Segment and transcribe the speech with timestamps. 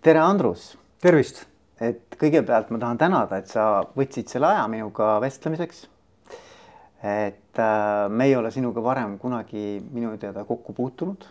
[0.00, 0.78] tere, Andrus.
[1.00, 1.46] tervist.
[1.80, 5.82] et kõigepealt ma tahan tänada, et sa võtsid selle aja minuga vestlemiseks.
[7.04, 11.26] et äh, me ei ole sinuga varem kunagi minu teada kokku puutunud.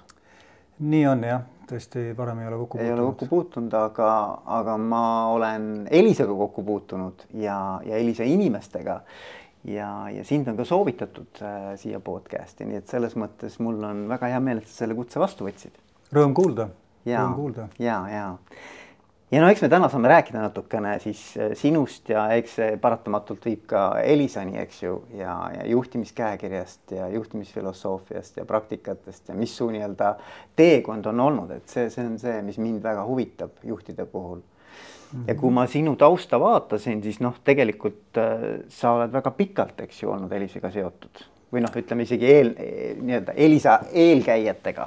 [0.85, 2.85] nii on jah, tõesti varem ei ole kokku puutunud.
[2.85, 4.11] ei ole kokku puutunud, aga,
[4.59, 8.99] aga ma olen Elisega kokku puutunud ja, ja Elisa inimestega
[9.63, 14.05] ja, ja sind on ka soovitatud äh, siia podcast'i, nii et selles mõttes mul on
[14.13, 15.81] väga hea meel, et sa selle kutse vastu võtsid.
[16.13, 16.69] Rõõm kuulda.
[17.05, 17.23] Ja,
[17.79, 18.25] ja, ja,
[19.31, 23.45] ja no eks me täna saame rääkida natukene siis äh, sinust ja eks see paratamatult
[23.45, 29.69] viib ka Elisani, eks ju, ja, ja juhtimiskäekirjast ja juhtimisfilosoofiast ja praktikatest ja mis su
[29.71, 30.15] nii-öelda
[30.59, 34.41] teekond on olnud, et see, see on see, mis mind väga huvitab juhtide puhul.
[35.25, 40.03] Ja kui ma sinu tausta vaatasin, siis noh, tegelikult äh, sa oled väga pikalt, eks
[40.03, 41.23] ju, olnud Elisega seotud.
[41.49, 42.51] Või noh, ütleme isegi eel
[43.01, 44.85] nii-öelda Elisa eelkäijatega.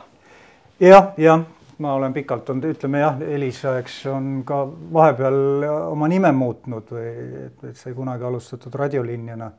[0.78, 0.88] Ja,.
[0.88, 1.42] jah, jah,
[1.78, 4.62] ma olen pikalt olnud, ütleme jah, Elisa, eks on ka
[4.92, 7.08] vahepeal oma nime muutnud või
[7.46, 9.50] et, et sai kunagi alustatud radiolinjana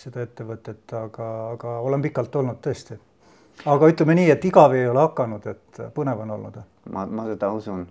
[0.00, 2.98] seda ettevõtet, aga, aga olen pikalt olnud tõesti.
[3.68, 6.60] Aga ütleme nii, et igav ei ole hakanud, et põnev on olnud.
[6.90, 7.86] ma, ma seda usun.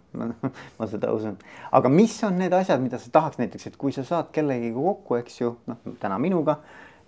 [0.80, 1.38] Ma seda usun,
[1.72, 5.20] aga mis on need asjad, mida sa tahaks näiteks, et kui sa saad kellegagi kokku,
[5.20, 6.58] eks ju, noh, täna minuga,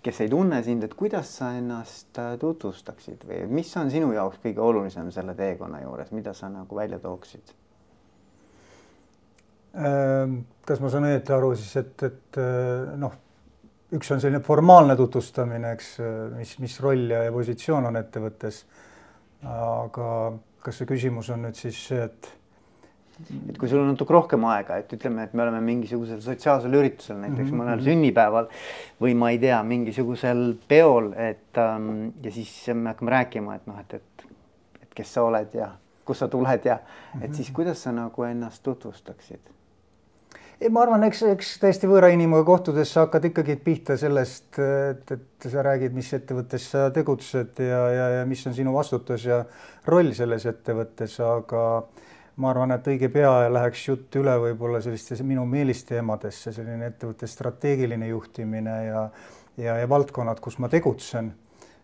[0.01, 4.41] kes ei tunne sind, et kuidas sa ennast äh, tutvustaksid või mis on sinu jaoks
[4.43, 7.53] kõige olulisem selle teekonna juures, mida sa nagu välja tooksid?
[9.71, 13.19] Ehm, kas ma saan õieti aru siis, et, et äh, noh
[13.95, 15.95] üks on selline formaalne tutvustamine, eks,
[16.37, 18.63] mis, mis roll ja, ja positsioon on ettevõttes.
[19.41, 20.07] aga
[20.61, 22.29] kas see küsimus on nüüd siis see, et
[23.49, 27.19] et kui sul on natuke rohkem aega, et ütleme, et me oleme mingisugusel sotsiaalsel üritusel,
[27.21, 27.61] näiteks mm -hmm.
[27.63, 28.49] mõnel sünnipäeval
[29.01, 33.79] või ma ei tea, mingisugusel peol, et ähm, ja siis me hakkame rääkima, et noh,
[33.79, 34.27] et, et,
[34.81, 35.71] et kes sa oled ja
[36.05, 37.25] kust sa tuled ja mm -hmm.
[37.25, 39.51] et siis kuidas sa nagu ennast tutvustaksid
[40.61, 45.13] ei, ma arvan, eks, eks täiesti võõra inimesega kohtudes sa hakkad ikkagi pihta sellest, et,
[45.15, 49.41] et sa räägid, mis ettevõttes sa tegutsed ja, ja, ja mis on sinu vastutus ja
[49.89, 51.63] roll selles ettevõttes, aga
[52.35, 58.07] ma arvan, et õige pea läheks jutt üle võib-olla sellistesse minu meelisteemadesse, selline ettevõtte strateegiline
[58.11, 59.05] juhtimine ja,
[59.57, 61.33] ja, ja valdkonnad, kus ma tegutsen.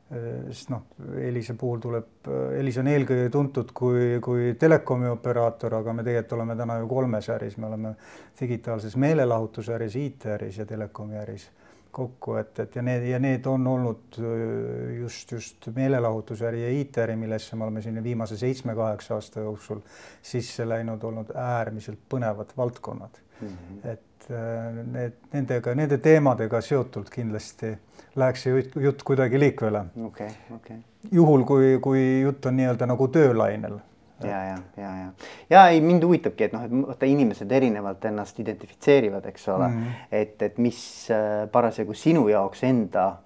[0.08, 0.86] Sest noh,
[1.20, 6.56] Elisa puhul tuleb, Elisa on eelkõige tuntud kui, kui telekomi operaator, aga me tegelikult oleme
[6.56, 7.92] täna ju kolmes äris, me oleme
[8.40, 11.50] digitaalses meelelahutusäris, IT-äris ja telekomi äris
[11.92, 17.16] kokku, et, et ja need ja need on olnud äh, just, just meelelahutusäri ja IT-äri,
[17.20, 19.82] millesse me oleme siin viimase seitsme-kaheksa aasta jooksul
[20.22, 23.48] sisse läinud, olnud äärmiselt põnevad valdkonnad mm.
[23.48, 23.90] -hmm.
[23.94, 27.76] et äh, need nendega, nende teemadega seotult kindlasti
[28.16, 30.30] läheks see jutt, jutt kuidagi liikvele okay,.
[30.56, 30.78] Okay.
[31.12, 33.80] juhul, kui, kui jutt on nii-öelda nagu töölainel.
[34.24, 35.12] Ja, ja, ja, ja,
[35.50, 39.84] ja ei, mind huvitabki, et noh, et vaata inimesed erinevalt ennast identifitseerivad, eks ole mm,
[39.84, 40.08] -hmm.
[40.12, 40.80] et, et mis
[41.12, 43.18] äh, parasjagu sinu jaoks enda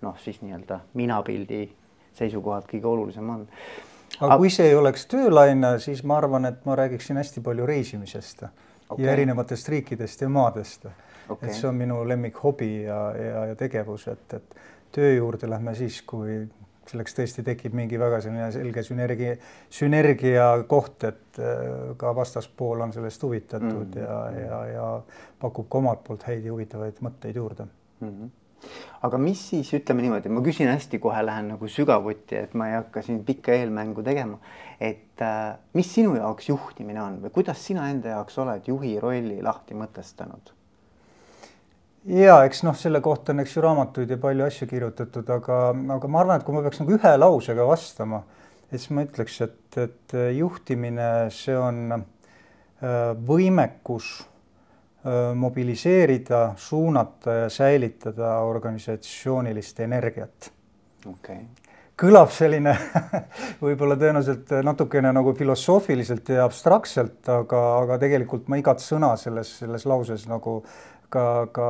[0.00, 1.66] noh, siis nii-öelda minapildi
[2.18, 3.46] seisukohalt kõige olulisem on.
[4.20, 8.42] aga kui see ei oleks töölaine, siis ma arvan, et ma räägiksin hästi palju reisimisest
[8.88, 9.04] okay.
[9.04, 10.86] ja erinevatest riikidest ja maadest
[11.28, 11.48] okay..
[11.48, 14.56] et see on minu lemmikhobi ja, ja, ja tegevus, et, et
[14.92, 16.46] töö juurde lähme siis, kui
[16.90, 19.36] selleks tõesti tekib mingi väga selline selge sünergia,
[19.70, 24.34] sünergia koht, et äh, ka vastaspool on sellest huvitatud mm -hmm.
[24.34, 24.90] ja, ja, ja
[25.40, 27.68] pakub ka omalt poolt häid ja huvitavaid mõtteid juurde
[28.00, 28.08] mm.
[28.08, 28.36] -hmm
[29.02, 32.74] aga mis siis ütleme niimoodi, ma küsin hästi, kohe lähen nagu sügavuti, et ma ei
[32.78, 34.38] hakka siin pikka eelmängu tegema.
[34.80, 39.42] et äh, mis sinu jaoks juhtimine on või kuidas sina enda jaoks oled juhi rolli
[39.42, 40.52] lahti mõtestanud?
[42.08, 45.60] Ja eks noh, selle kohta on, eks ju raamatuid ja palju asju kirjutatud, aga,
[45.96, 48.22] aga ma arvan, et kui ma peaks nagu ühe lausega vastama,
[48.70, 52.02] siis ma ütleks, et, et juhtimine, see on äh,
[53.28, 60.52] võimekus äh, mobiliseerida, suunata ja säilitada organisatsioonilist energiat.
[61.06, 61.66] okei okay
[61.98, 62.74] kõlab selline
[63.64, 69.86] võib-olla tõenäoliselt natukene nagu filosoofiliselt ja abstraktselt, aga, aga tegelikult ma igat sõna selles, selles
[69.88, 70.60] lauses nagu
[71.08, 71.68] ka, ka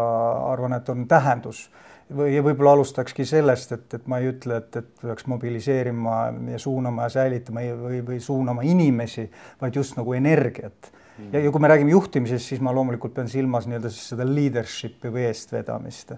[0.52, 1.68] arvan, et on tähendus
[2.14, 6.20] või võib-olla alustakski sellest, et, et ma ei ütle, et, et peaks mobiliseerima
[6.54, 9.26] ja suunama ja säilitama või, või suunama inimesi,
[9.60, 11.32] vaid just nagu energiat mm..
[11.32, 15.12] ja, ja kui me räägime juhtimisest, siis ma loomulikult pean silmas nii-öelda siis seda leadership'i
[15.12, 16.14] või eestvedamist.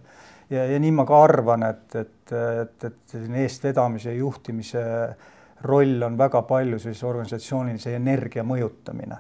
[0.50, 4.84] ja, ja nii ma ka arvan, et, et, et, et selline eestvedamise ja juhtimise
[5.66, 9.18] roll on väga palju sellise organisatsioonilise energia mõjutamine.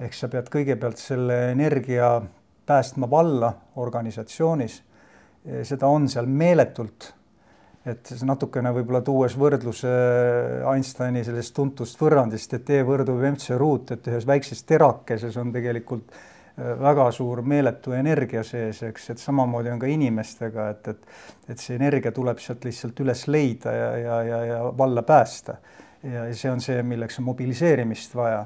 [0.00, 2.16] ehk sa pead kõigepealt selle energia
[2.68, 4.82] päästma valla organisatsioonis.
[5.62, 7.14] seda on seal meeletult.
[7.88, 9.88] et natukene võib-olla tuues võrdluse
[10.74, 16.10] Einsteini sellest tuntust võrrandist, et E võrdub MC ruut, et ühes väikses terakeses on tegelikult
[16.12, 16.26] äh,
[16.58, 21.76] väga suur meeletu energia sees, eks, et samamoodi on ka inimestega, et, et et see
[21.78, 25.56] energia tuleb sealt lihtsalt üles leida ja, ja, ja, ja valla päästa.
[26.02, 28.44] ja see on see, milleks on mobiliseerimist vaja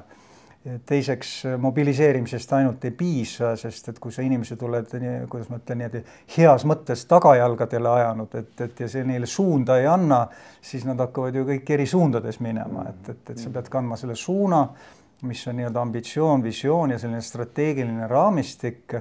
[0.85, 4.93] teiseks mobiliseerimisest ainult ei piisa, sest et kui sa inimesed oled,
[5.29, 6.03] kuidas ma ütlen, niimoodi
[6.37, 10.23] heas mõttes tagajalgadele ajanud, et, et ja see neile suunda ei anna,
[10.63, 14.15] siis nad hakkavad ju kõik eri suundades minema, et, et, et sa pead kandma selle
[14.15, 14.63] suuna,
[15.23, 18.95] mis on nii-öelda ambitsioon, visioon ja selline strateegiline raamistik.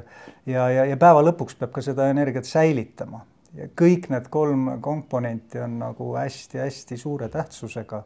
[0.46, 3.24] Ja, ja, ja päeva lõpuks peab ka seda energiat säilitama.
[3.58, 8.04] Ja kõik need kolm komponenti on nagu hästi-hästi suure tähtsusega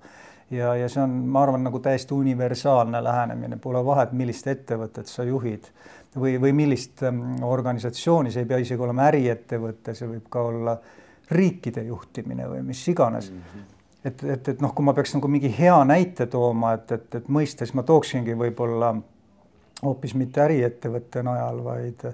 [0.51, 5.27] ja, ja see on, ma arvan, nagu täiesti universaalne lähenemine, pole vahet, millist ettevõtet sa
[5.27, 5.71] juhid
[6.17, 10.77] või, või millist ähm, organisatsiooni, see ei pea isegi olema äriettevõte, see võib ka olla
[11.31, 13.31] riikide juhtimine või mis iganes.
[13.31, 13.49] Mm.
[13.55, 13.73] -hmm
[14.07, 17.29] et, et, et noh, kui ma peaks nagu mingi hea näite tooma, et, et, et
[17.33, 18.93] mõista, siis ma tooksingi võib-olla
[19.83, 22.05] hoopis mitte äriettevõtte najal, vaid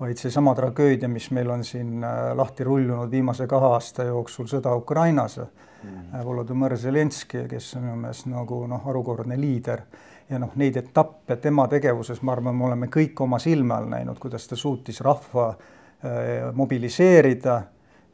[0.00, 4.74] vaid seesama tragöödia, mis meil on siin äh, lahti rullunud viimase kahe aasta jooksul, sõda
[4.76, 6.24] Ukrainas mm..
[6.24, 9.84] Volodõmõr Zelenskõi, kes on minu meelest nagu noh, harukordne liider.
[10.30, 14.18] Ja noh, neid etappe tema tegevuses, ma arvan, me oleme kõik oma silme all näinud,
[14.18, 17.60] kuidas ta suutis rahva äh, mobiliseerida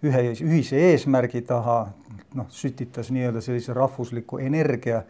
[0.02, 1.80] ühe ühise eesmärgi taha,
[2.34, 5.02] noh, sütitas nii-öelda sellise rahvusliku energia.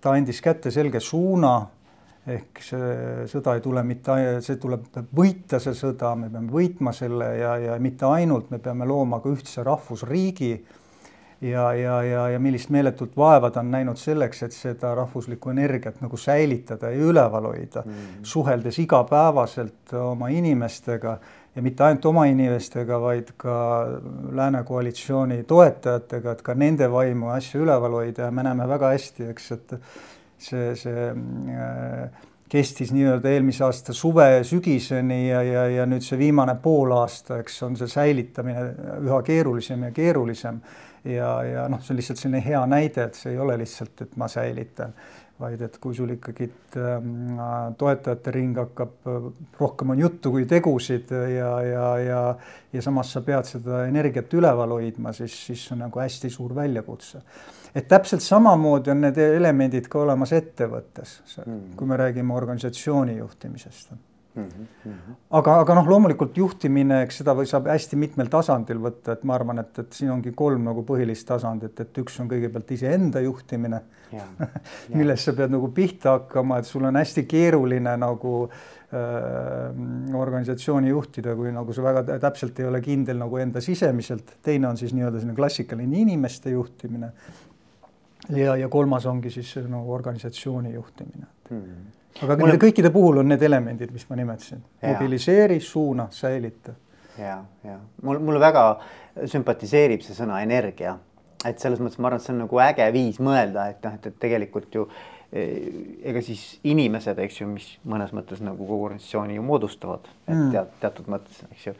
[0.00, 1.66] ta andis kätte selge suuna
[2.26, 4.84] ehk see sõda ei tule mitte, see tuleb
[5.16, 9.32] võita, see sõda, me peame võitma selle ja, ja mitte ainult, me peame looma ka
[9.32, 10.52] ühtse rahvusriigi
[11.40, 16.00] ja, ja, ja, ja millist meeletut vaeva ta on näinud selleks, et seda rahvuslikku energiat
[16.04, 18.22] nagu säilitada ja üleval hoida mm, -hmm.
[18.22, 21.18] suheldes igapäevaselt oma inimestega
[21.56, 23.86] ja mitte ainult oma inimestega, vaid ka
[24.32, 28.92] Lääne koalitsiooni toetajatega, et ka nende vaimu ja asju üleval hoida ja me näeme väga
[28.92, 29.74] hästi, eks, et
[30.40, 36.56] see, see äh, kestis nii-öelda eelmise aasta suve sügiseni ja, ja, ja nüüd see viimane
[36.62, 38.64] poolaasta, eks on see säilitamine
[39.06, 40.60] üha keerulisem ja keerulisem.
[41.04, 44.16] ja, ja noh, see on lihtsalt selline hea näide, et see ei ole lihtsalt, et
[44.20, 44.92] ma säilitan,
[45.40, 46.48] vaid et kui sul ikkagi
[46.80, 47.38] ähm,
[47.78, 49.08] toetajate ring hakkab,
[49.60, 52.20] rohkem on juttu kui tegusid ja, ja, ja,
[52.72, 57.24] ja samas sa pead seda energiat üleval hoidma, siis, siis on nagu hästi suur väljakutse.
[57.74, 61.20] Et täpselt samamoodi on need elemendid ka olemas ettevõttes.
[61.44, 63.92] Mm, kui me räägime organisatsiooni juhtimisest.
[65.30, 69.36] Aga, aga noh, loomulikult juhtimine, eks seda või saab hästi mitmel tasandil võtta, et ma
[69.38, 73.82] arvan, et, et siin ongi kolm nagu põhilist tasandit, et üks on kõigepealt iseenda juhtimine
[74.98, 81.36] millest sa pead nagu pihta hakkama, et sul on hästi keeruline nagu äh, organisatsiooni juhtida,
[81.38, 84.36] kui nagu sa väga täpselt ei ole kindel nagu enda sisemiselt.
[84.42, 87.12] teine on siis nii-öelda selline klassikaline inimeste juhtimine.
[88.36, 91.26] Ja, ja kolmas ongi siis nagu organisatsiooni juhtimine.
[91.50, 91.88] Hmm..
[92.18, 92.46] Aga Mulle...
[92.46, 96.74] nende kõikide puhul on need elemendid, mis ma nimetasin, mobiliseeri, suuna, säilita.
[97.18, 98.64] ja, ja mul, mulle väga
[99.30, 100.96] sümpatiseerib see sõna energia,
[101.46, 104.12] et selles mõttes ma arvan, et see on nagu äge viis mõelda, et noh, et,
[104.12, 104.88] et tegelikult ju
[105.30, 110.72] ega siis inimesed, eks ju, mis mõnes mõttes nagu kogu organisatsiooni ju moodustavad mm., tead,
[110.82, 111.74] teatud mõttes, eks ju.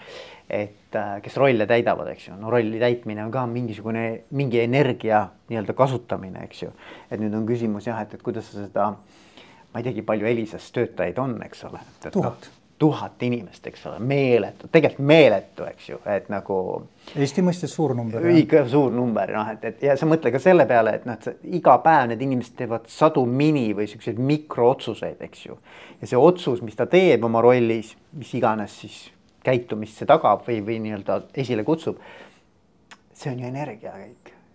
[0.46, 4.04] et äh, kes rolle täidavad, eks ju, no rolli täitmine on ka mingisugune
[4.38, 6.70] mingi energia nii-öelda kasutamine, eks ju.
[7.10, 8.86] et nüüd on küsimus jah, et, et kuidas sa seda,
[9.72, 11.84] ma ei teagi, palju Elisas töötajaid on, eks ole.
[12.10, 12.50] tuhat
[12.80, 16.54] tuhat inimest, eks ole, meeletu, tegelikult meeletu, eks ju, et nagu.
[17.12, 18.24] Eesti mõistes suur number.
[18.32, 21.44] ikka suur number, noh, et, et ja sa mõtle ka selle peale, et noh, et
[21.58, 25.58] iga päev need inimesed teevad sadu mini või siukseid mikrootsuseid, eks ju.
[26.00, 28.96] ja see otsus, mis ta teeb oma rollis, mis iganes siis
[29.44, 32.00] käitumist see tagab või, või nii-öelda esile kutsub.
[33.12, 33.92] see on ju energia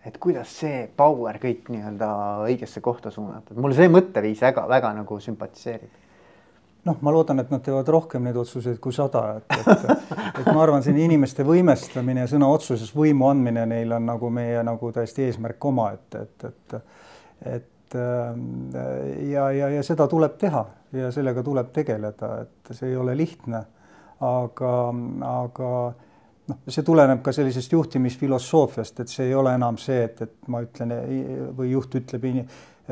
[0.06, 2.10] et kuidas see power kõik nii-öelda
[2.46, 6.06] õigesse kohta suunata, mulle see mõtteviis väga-väga nagu sümpatiseerib
[6.86, 9.86] noh, ma loodan, et nad teevad rohkem neid otsuseid kui sada, et, et,
[10.42, 14.62] et ma arvan, siin inimeste võimestamine ja sõna otsuses võimu andmine neil on nagu meie
[14.66, 16.78] nagu täiesti eesmärk omaette, et, et,
[17.56, 17.98] et, et
[19.32, 23.66] ja, ja, ja seda tuleb teha ja sellega tuleb tegeleda, et see ei ole lihtne.
[24.26, 24.74] aga,
[25.28, 25.70] aga
[26.48, 30.62] noh, see tuleneb ka sellisest juhtimisfilosoofiast, et see ei ole enam see, et, et ma
[30.66, 30.94] ütlen
[31.58, 32.26] või juht ütleb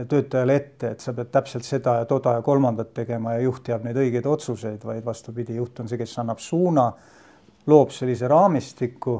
[0.09, 3.83] töötajale ette, et sa pead täpselt seda ja toda ja kolmandat tegema ja juht teab
[3.85, 6.87] neid õigeid otsuseid, vaid vastupidi, juht on see, kes annab suuna,
[7.69, 9.19] loob sellise raamistiku,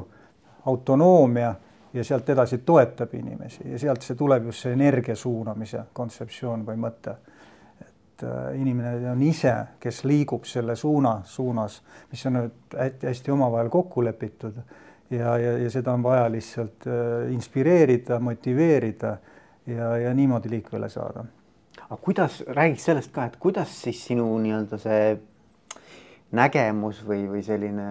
[0.66, 1.54] autonoomia
[1.94, 6.80] ja sealt edasi toetab inimesi ja sealt see tuleb just see energia suunamise kontseptsioon või
[6.80, 7.14] mõte.
[8.14, 11.80] Et äh, inimene on ise, kes liigub selle suuna suunas,
[12.10, 14.58] mis on nüüd hästi-hästi omavahel kokku lepitud
[15.10, 16.86] ja, ja, ja seda on vaja lihtsalt
[17.34, 19.16] inspireerida, motiveerida
[19.66, 21.24] ja, ja niimoodi liikvele saada.
[21.84, 25.16] aga kuidas, räägiks sellest ka, et kuidas siis sinu nii-öelda see
[26.34, 27.84] nägemus või, või selline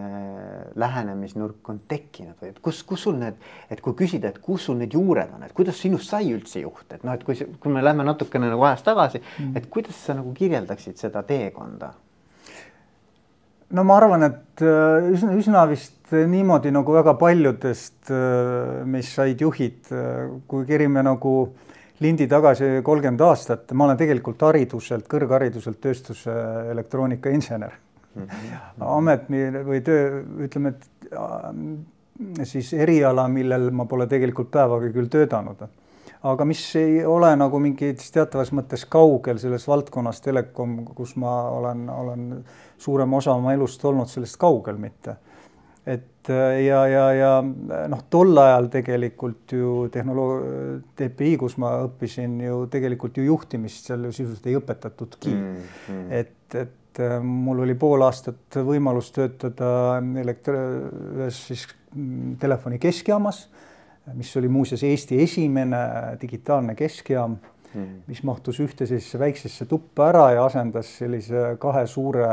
[0.79, 3.37] lähenemisnurk on tekkinud või et kus, kus sul need,
[3.71, 6.87] et kui küsida, et kus sul need juured on, et kuidas sinust sai üldse juht,
[6.91, 10.17] et noh, et kui, kui me lähme natukene nagu ajas tagasi mm., et kuidas sa
[10.17, 11.93] nagu kirjeldaksid seda teekonda?
[13.73, 19.41] no ma arvan, et äh, üsna, üsna vist niimoodi nagu väga paljudest, äh, mis said
[19.41, 21.33] juhid, äh, kui kerime nagu
[22.03, 26.35] lindi tagasi kolmkümmend aastat, ma olen tegelikult hariduselt, kõrghariduselt tööstuse
[26.73, 27.79] elektroonikainsener.
[28.79, 35.65] Amet või töö, ütleme, et siis eriala, millel ma pole tegelikult päevagi küll töötanud
[36.23, 41.83] aga mis ei ole nagu mingis teatavas mõttes kaugel sellest valdkonnast, telekom, kus ma olen,
[41.91, 42.27] olen
[42.79, 45.17] suurema osa oma elust olnud sellest kaugel mitte.
[45.85, 46.29] et
[46.63, 47.31] ja, ja, ja
[47.91, 54.07] noh, tol ajal tegelikult ju tehnoloogia, TPI, kus ma õppisin ju tegelikult ju juhtimist seal
[54.07, 55.57] ju sisuliselt ei õpetatudki mm.
[55.89, 56.07] -hmm.
[56.21, 56.79] et, et
[57.23, 60.59] mul oli pool aastat võimalus töötada elektri-,
[61.17, 61.67] ühes siis
[62.41, 63.47] telefoni keskjaamas
[64.13, 65.77] mis oli muuseas Eesti esimene
[66.21, 67.37] digitaalne keskjaam
[67.73, 72.27] mm., mis mahtus ühte sellisesse väiksesse tuppa ära ja asendas sellise kahe suure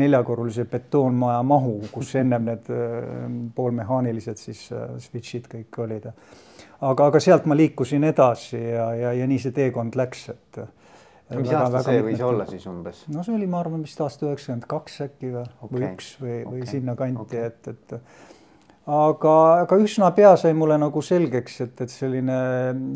[0.00, 6.08] neljakorrulise betoonmaja mahu, kus ennem need äh, poolmehaanilised siis äh, switch'id kõik olid.
[6.80, 10.64] aga, aga sealt ma liikusin edasi ja, ja, ja nii see teekond läks, et
[11.40, 13.04] mis väga, aasta see võis olla siis umbes?
[13.12, 16.34] no see oli, ma arvan, vist aasta üheksakümmend kaks äkki või okay., või üks või
[16.34, 17.94] okay., või sinnakanti okay., et, et
[18.98, 19.34] aga,
[19.64, 22.38] aga üsna pea sai mulle nagu selgeks, et, et selline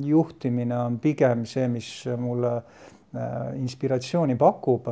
[0.07, 1.91] juhtimine on pigem see, mis
[2.21, 4.89] mulle äh, inspiratsiooni pakub.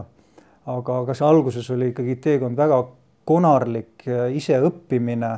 [0.64, 2.78] aga, aga see alguses oli ikkagi teekond väga
[3.24, 4.04] konarlik
[4.36, 5.32] iseõppimine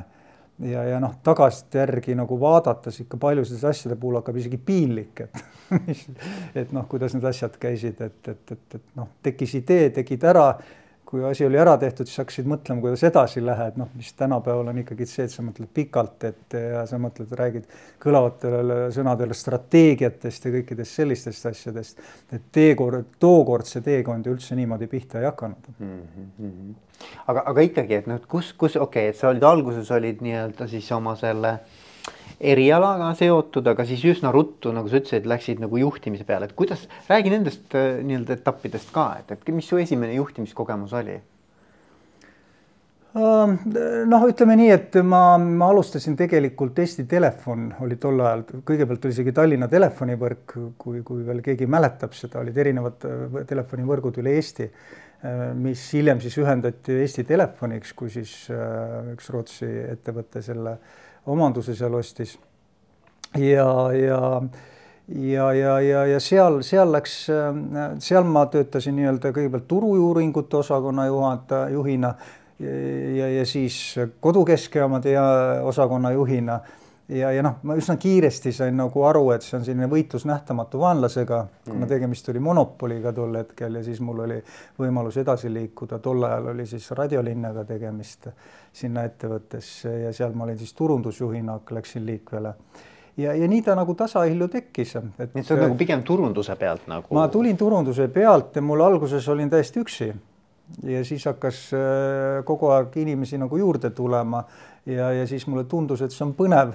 [0.59, 5.45] ja, ja noh, tagasijärgi nagu vaadates ikka paljudes asjade puhul hakkab isegi piinlik, et
[6.63, 10.49] et noh, kuidas need asjad käisid, et, et, et, et noh, tekkis idee, tegid ära
[11.07, 14.81] kui asi oli ära tehtud, siis hakkasid mõtlema, kuidas edasi lähed, noh, mis tänapäeval on
[14.83, 17.69] ikkagi see, et sa mõtled pikalt ette ja sa mõtled, räägid
[18.03, 22.03] kõlavatele sõnadele strateegiatest ja kõikidest sellistest asjadest.
[22.33, 26.03] et teekord, tookord see teekond ju üldse niimoodi pihta ei hakanud mm.
[26.41, 26.75] -hmm.
[27.27, 30.69] aga, aga ikkagi, et noh, kus, kus okei okay,, et sa olid alguses olid nii-öelda
[30.69, 31.86] siis oma selle äh,
[32.40, 36.85] erialaga seotud, aga siis üsna ruttu, nagu sa ütlesid, läksid nagu juhtimise peale, et kuidas,
[37.09, 41.16] räägi nendest äh, nii-öelda etappidest ka, et, et mis su esimene juhtimiskogemus oli?
[43.16, 43.55] Ähm,
[44.11, 47.71] noh, ütleme nii, et ma, ma alustasin tegelikult Eesti Telefon.
[47.81, 52.59] Oli tol ajal, kõigepealt oli isegi Tallinna telefonivõrk, kui, kui veel keegi mäletab seda, olid
[52.61, 54.69] erinevad äh, telefonivõrgud üle Eesti,
[55.59, 58.33] mis hiljem siis ühendati Eesti Telefoniks, kui siis
[59.12, 60.95] üks Rootsi ettevõte selle äh,
[61.26, 62.38] omanduse seal ostis.
[63.35, 64.42] ja, ja,
[65.09, 67.18] ja, ja, ja, ja seal, seal läks,
[67.99, 72.14] seal ma töötasin nii-öelda kõigepealt turu-uuringute osakonna juhataja, juhina
[72.61, 75.16] ja, ja siis kodukeskejaamade
[75.66, 76.61] osakonna juhina
[77.09, 80.81] ja, ja noh, ma üsna kiiresti sain nagu aru, et see on selline võitlus nähtamatu
[80.83, 84.41] vaenlasega mm., kuna tegemist oli monopoliga tol hetkel ja siis mul oli
[84.81, 88.29] võimalus edasi liikuda, tol ajal oli siis radiolinnaga tegemist
[88.77, 92.55] sinna ettevõttesse ja seal ma olin siis turundusjuhina, läksin liikvele
[93.17, 94.97] ja, ja nii ta nagu tasahilju tekkis.
[95.19, 97.15] et sa oled nagu pigem turunduse pealt nagu?
[97.15, 100.11] ma tulin turunduse pealt ja mul alguses olin täiesti üksi
[100.83, 104.43] ja siis hakkas äh, kogu aeg inimesi nagu juurde tulema
[104.87, 106.75] ja, ja siis mulle tundus, et see on põnev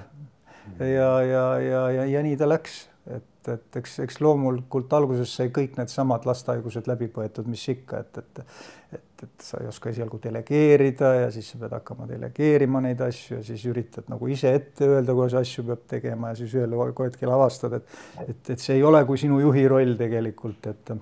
[0.80, 5.51] ja, ja, ja, ja, ja nii ta läks, et, et eks, eks loomulikult alguses sai
[5.54, 8.46] kõik needsamad lastehaigused läbi põetud, mis ikka, et, et
[8.92, 13.38] et, et sa ei oska esialgu delegeerida ja siis sa pead hakkama delegeerima neid asju
[13.38, 17.32] ja siis üritad nagu ise ette öelda, kuidas asju peab tegema ja siis ühel hetkel
[17.32, 20.94] avastad, et et, et see ei ole kui sinu juhi roll tegelikult, et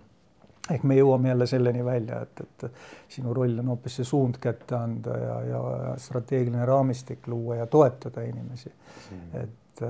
[0.73, 2.65] ehk me jõuame jälle selleni välja, et, et
[3.09, 8.25] sinu roll on hoopis see suund kätte anda ja, ja strateegiline raamistik luua ja toetada
[8.27, 8.71] inimesi.
[9.11, 9.43] Mm..
[9.43, 9.85] et,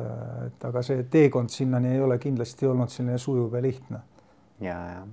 [0.48, 4.05] et aga see teekond sinnani ei ole kindlasti olnud selline sujuv ja lihtne.
[4.62, 5.07] ja, ja.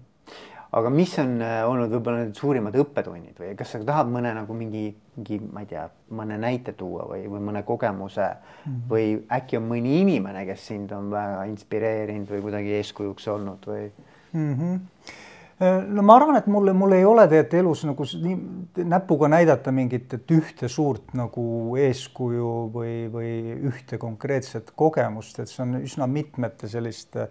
[0.76, 4.52] Aga mis on äh, olnud võib-olla need suurimad õppetunnid või kas sa tahad mõne nagu
[4.52, 5.85] mingi, mingi, ma ei tea,
[6.18, 8.26] mõne näite tuua või, või mõne kogemuse?
[8.66, 13.70] Mm või äkki on mõni inimene, kes sind on väga inspireerinud või kuidagi eeskujuks olnud
[13.70, 13.87] või?
[14.32, 14.52] Mm?
[14.52, 15.25] -hmm
[15.60, 20.12] no ma arvan, et mul, mul ei ole tegelikult elus nagu nii näpuga näidata mingit,
[20.12, 23.30] et ühte suurt nagu eeskuju või, või
[23.70, 27.30] ühte konkreetset kogemust, et see on üsna mitmete selliste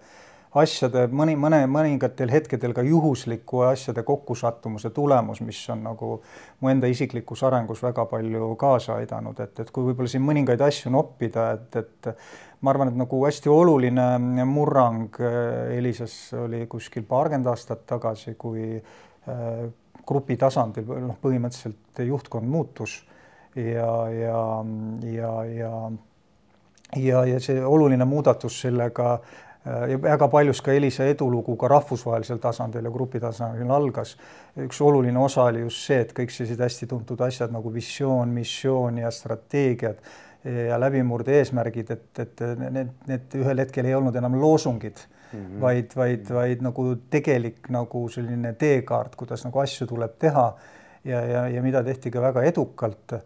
[0.56, 6.10] asjade mõni, mõne, mõningatel hetkedel ka juhusliku asjade kokkusattumuse tulemus, mis on nagu
[6.60, 10.92] mu enda isiklikus arengus väga palju kaasa aidanud, et, et kui võib-olla siin mõningaid asju
[10.94, 12.10] noppida, et, et
[12.60, 18.76] ma arvan, et nagu hästi oluline murrang äh, Elisas oli kuskil paarkümmend aastat tagasi, kui
[18.76, 19.66] äh,
[20.06, 23.00] grupi tasandil noh, põhimõtteliselt juhtkond muutus
[23.56, 24.42] ja, ja,
[25.12, 25.72] ja, ja
[26.96, 29.16] ja, ja see oluline muudatus sellega
[29.66, 34.16] Äh, ja väga paljus ka Elisa edulugu ka rahvusvahelisel tasandil ja grupi tasandil algas.
[34.62, 38.98] üks oluline osa oli just see, et kõik sellised hästi tuntud asjad nagu visioon, missioon
[39.02, 39.98] ja strateegiad
[40.46, 45.60] ja läbimurde eesmärgid, et, et need, need ühel hetkel ei olnud enam loosungid mm, -hmm.
[45.60, 50.46] vaid, vaid, vaid nagu tegelik nagu selline teekaart, kuidas nagu asju tuleb teha
[51.04, 53.16] ja, ja, ja mida tehti ka väga edukalt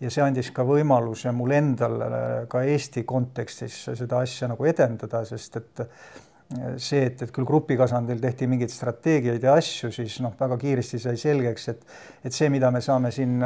[0.00, 2.02] ja see andis ka võimaluse mul endal
[2.48, 5.84] ka Eesti kontekstis seda asja nagu edendada, sest et
[6.82, 10.98] see, et, et küll grupi tasandil tehti mingeid strateegiaid ja asju, siis noh, väga kiiresti
[11.02, 11.84] sai selgeks, et
[12.26, 13.38] et see, mida me saame siin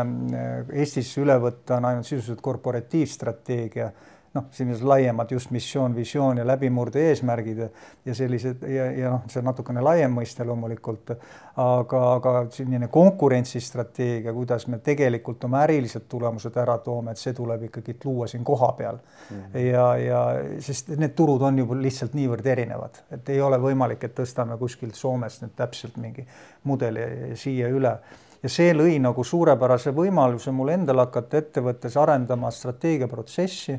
[0.73, 3.90] Eestis üle võtta, on ainult sisuliselt korporatiivstrateegia
[4.35, 7.61] noh, sellised laiemad just missioon, visioon ja läbimurde eesmärgid
[8.05, 11.14] ja sellised ja, ja noh, see on natukene laiem mõiste loomulikult,
[11.62, 17.69] aga, aga selline konkurentsistrateegia, kuidas me tegelikult oma ärilised tulemused ära toome, et see tuleb
[17.69, 19.37] ikkagi luua siin kohapeal mm.
[19.37, 19.64] -hmm.
[19.69, 20.25] ja, ja
[20.59, 24.95] sest need turud on juba lihtsalt niivõrd erinevad, et ei ole võimalik, et tõstame kuskilt
[24.95, 26.26] Soomest nüüd täpselt mingi
[26.64, 27.99] mudeli siia üle
[28.43, 33.79] ja see lõi nagu suurepärase võimaluse mul endal hakata ettevõttes arendama strateegiaprotsessi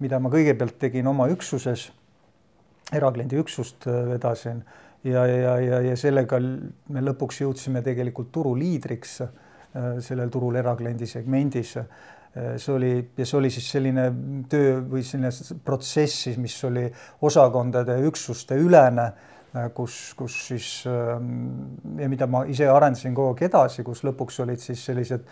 [0.00, 1.90] mida ma kõigepealt tegin oma üksuses,
[2.96, 4.62] erakliendi üksust äh, vedasin
[5.06, 9.34] ja, ja, ja, ja sellega me lõpuks jõudsime tegelikult turuliidriks äh,
[10.02, 11.76] sellel turul erakliendi segmendis.
[11.78, 14.08] Äh, see oli ja see oli siis selline
[14.50, 16.86] töö või selline protsess, mis oli
[17.26, 19.10] osakondade üksuste ülene
[19.74, 24.84] kus, kus siis ja mida ma ise arendasin kogu aeg edasi, kus lõpuks olid siis
[24.86, 25.24] sellised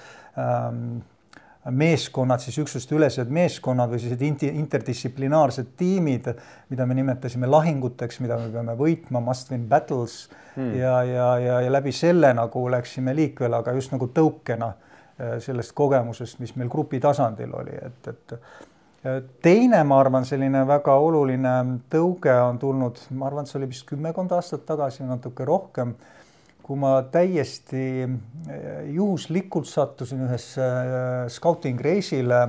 [0.42, 0.98] ähm,
[1.70, 6.30] meeskonnad, siis üksuste ülesed meeskonnad või sellised interdistsiplinaarsed tiimid,
[6.72, 10.20] mida me nimetasime lahinguteks, mida me peame võitma, must win battles
[10.54, 10.74] hmm.
[10.78, 15.74] ja, ja, ja, ja läbi selle nagu läksime liikvele, aga just nagu tõukena äh, sellest
[15.76, 21.56] kogemusest, mis meil grupi tasandil oli, et, et äh, teine, ma arvan, selline väga oluline
[21.92, 25.96] tõuge on tulnud, ma arvan, et see oli vist kümmekond aastat tagasi, natuke rohkem
[26.68, 32.42] kui ma täiesti eh, juhuslikult sattusin ühesse eh, scouting reisile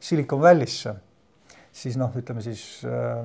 [0.00, 0.94] Silicon Valley'sse,
[1.76, 3.20] siis noh, ütleme siis eh,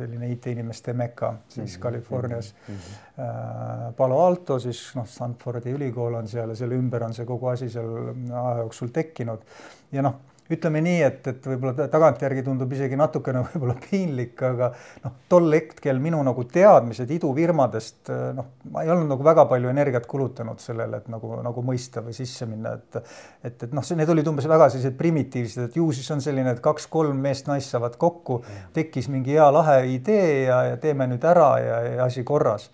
[0.00, 1.82] selline IT-inimeste meka siis mm -hmm.
[1.82, 2.74] Californias mm.
[2.74, 3.92] -hmm.
[3.96, 7.70] Palo Alto, siis noh, Stanfordi ülikool on seal ja selle ümber on see kogu asi
[7.70, 9.46] seal aja jooksul tekkinud
[9.92, 10.14] ja noh
[10.52, 14.70] ütleme nii, et, et võib-olla tagantjärgi tundub isegi natukene võib-olla piinlik, aga
[15.04, 20.06] noh, tol hetkel minu nagu teadmised idufirmadest noh, ma ei olnud nagu väga palju energiat
[20.10, 23.00] kulutanud sellele, et nagu, nagu mõista või sisse minna, et
[23.46, 26.54] et, et noh, see, need olid umbes väga sellised primitiivsed, et ju siis on selline,
[26.54, 28.40] et kaks-kolm meest-naist saavad kokku,
[28.76, 32.70] tekkis mingi hea lahe idee ja, ja teeme nüüd ära ja, ja asi korras.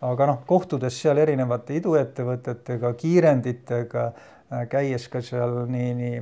[0.00, 4.04] aga noh, kohtudes seal erinevate iduettevõtetega, kiirenditega
[4.70, 6.20] käies ka seal nii, nii,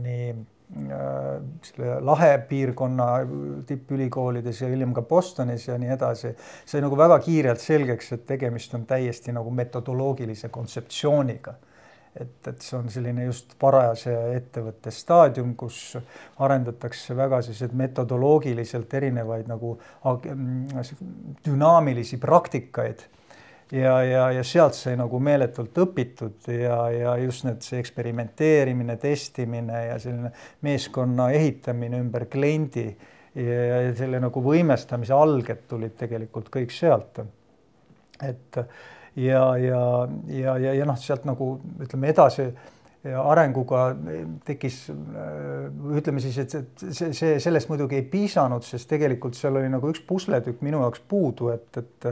[0.00, 1.28] nii äh,
[1.66, 3.08] selle lahe piirkonna
[3.68, 6.32] tippülikoolides ja hiljem ka Bostonis ja nii edasi,
[6.66, 11.54] sai nagu väga kiirelt selgeks, et tegemist on täiesti nagu metodoloogilise kontseptsiooniga.
[12.16, 15.98] et, et see on selline just parajase ettevõtte staadium, kus
[16.40, 19.74] arendatakse väga selliseid metodoloogiliselt erinevaid nagu
[21.44, 23.04] dünaamilisi praktikaid
[23.72, 29.82] ja, ja, ja sealt sai nagu meeletult õpitud ja, ja just need, see eksperimenteerimine, testimine
[29.88, 30.32] ja selline
[30.66, 37.20] meeskonna ehitamine ümber kliendi ja, ja selle nagu võimestamise alged tulid tegelikult kõik sealt.
[38.22, 38.62] et
[39.16, 39.82] ja, ja,
[40.28, 42.50] ja, ja, ja noh, sealt nagu ütleme edasi
[43.06, 43.92] arenguga
[44.46, 44.80] tekkis,
[45.94, 46.54] ütleme siis, et
[46.90, 51.04] see, see, sellest muidugi ei piisanud, sest tegelikult seal oli nagu üks pusletükk minu jaoks
[51.06, 52.08] puudu, et, et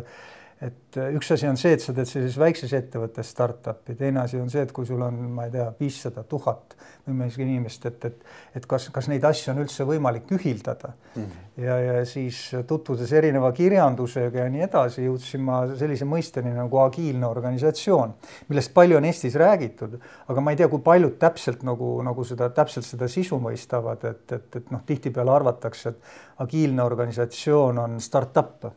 [0.64, 4.38] et äh, üks asi on see, et sa teed sellises väikses ettevõttes startup'i, teine asi
[4.40, 8.04] on see, et kui sul on, ma ei tea, viissada tuhat või mõnigi inimest, et,
[8.08, 8.22] et,
[8.56, 11.24] et kas, kas neid asju on üldse võimalik ühildada mm.
[11.24, 11.48] -hmm.
[11.64, 17.26] ja, ja siis tutvudes erineva kirjandusega ja nii edasi, jõudsin ma sellise mõisteni nagu agiilne
[17.28, 18.14] organisatsioon,
[18.48, 19.98] millest palju on Eestis räägitud,
[20.28, 24.24] aga ma ei tea, kui paljud täpselt nagu, nagu seda täpselt seda sisu mõistavad, et,
[24.32, 28.72] et, et noh, tihtipeale arvatakse, et agiilne organisatsioon on startup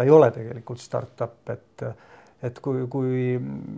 [0.00, 1.84] ta ei ole tegelikult startup, et
[2.40, 3.34] et kui, kui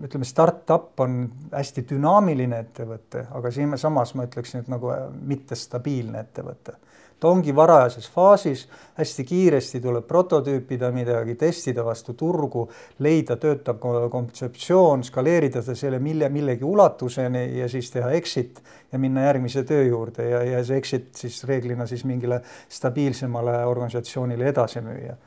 [0.06, 4.92] ütleme, startup on hästi dünaamiline ettevõte, aga siin samas ma ütleksin, et nagu
[5.32, 6.76] mittestabiilne ettevõte.
[7.18, 15.02] ta ongi varajases faasis, hästi kiiresti tuleb prototüüpida midagi, testida vastu turgu, leida töötav kontseptsioon,
[15.10, 20.30] skaleerida ta selle mille, millegi ulatuseni ja siis teha exit ja minna järgmise töö juurde
[20.30, 25.18] ja, ja see exit siis reeglina siis mingile stabiilsemale organisatsioonile edasi müüa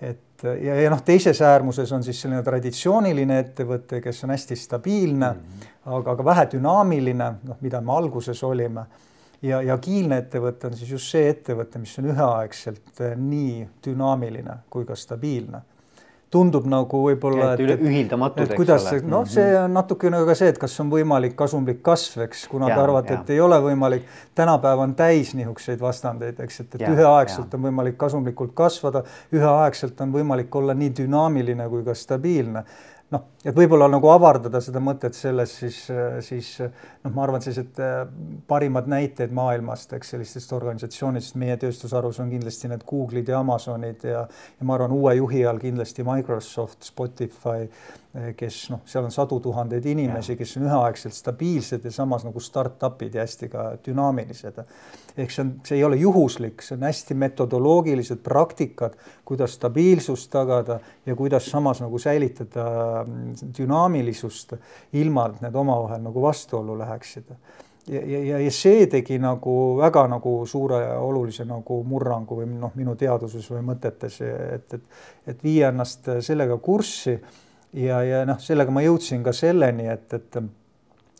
[0.00, 5.30] et ja, ja noh, teises äärmuses on siis selline traditsiooniline ettevõte, kes on hästi stabiilne
[5.32, 5.94] mm, -hmm.
[5.98, 8.86] aga, aga vähe dünaamiline, noh, mida me alguses olime.
[9.42, 14.56] ja, ja agiilne ettevõte on siis just see ettevõte, mis on üheaegselt eh, nii dünaamiline
[14.70, 15.62] kui ka stabiilne
[16.30, 19.04] tundub nagu võib-olla, et, et ühildamatud, eks kuidas, ole.
[19.08, 19.64] noh, see mhm.
[19.64, 23.32] on natukene ka see, et kas on võimalik kasumlik kasv, eks, kuna te arvate, et
[23.36, 24.04] ei ole võimalik.
[24.38, 27.58] tänapäev on täis niisuguseid vastandeid, eks, et, et ja, üheaegselt ja.
[27.58, 32.64] on võimalik kasumlikult kasvada, üheaegselt on võimalik olla nii dünaamiline kui ka stabiilne
[33.14, 35.78] noh, et võib-olla nagu avardada seda mõtet selles, siis,
[36.26, 38.02] siis noh, ma arvan, sellised äh,
[38.50, 41.38] parimad näited maailmast, eks sellistest organisatsioonidest.
[41.40, 45.62] Meie tööstusharus on kindlasti need Google'id ja Amazonid ja, ja ma arvan, uue juhi all
[45.62, 47.68] kindlasti Microsoft, Spotify
[48.36, 53.14] kes noh, seal on sadu tuhandeid inimesi, kes on üheaegselt stabiilsed ja samas nagu startup'id
[53.14, 54.62] ja hästi ka dünaamilised.
[55.18, 58.94] ehk see on, see ei ole juhuslik, see on hästi metodoloogilised praktikad,
[59.28, 64.54] kuidas stabiilsust tagada ja kuidas samas nagu säilitada mm, dünaamilisust,
[64.92, 67.34] ilma et need omavahel nagu vastuollu läheksid
[67.88, 72.96] ja, ja, ja see tegi nagu väga nagu suure olulise nagu murrangu või noh, minu
[72.96, 77.18] teaduses või mõtetes, et, et, et viia ennast sellega kurssi
[77.72, 80.40] ja, ja noh, sellega ma jõudsin ka selleni, et, et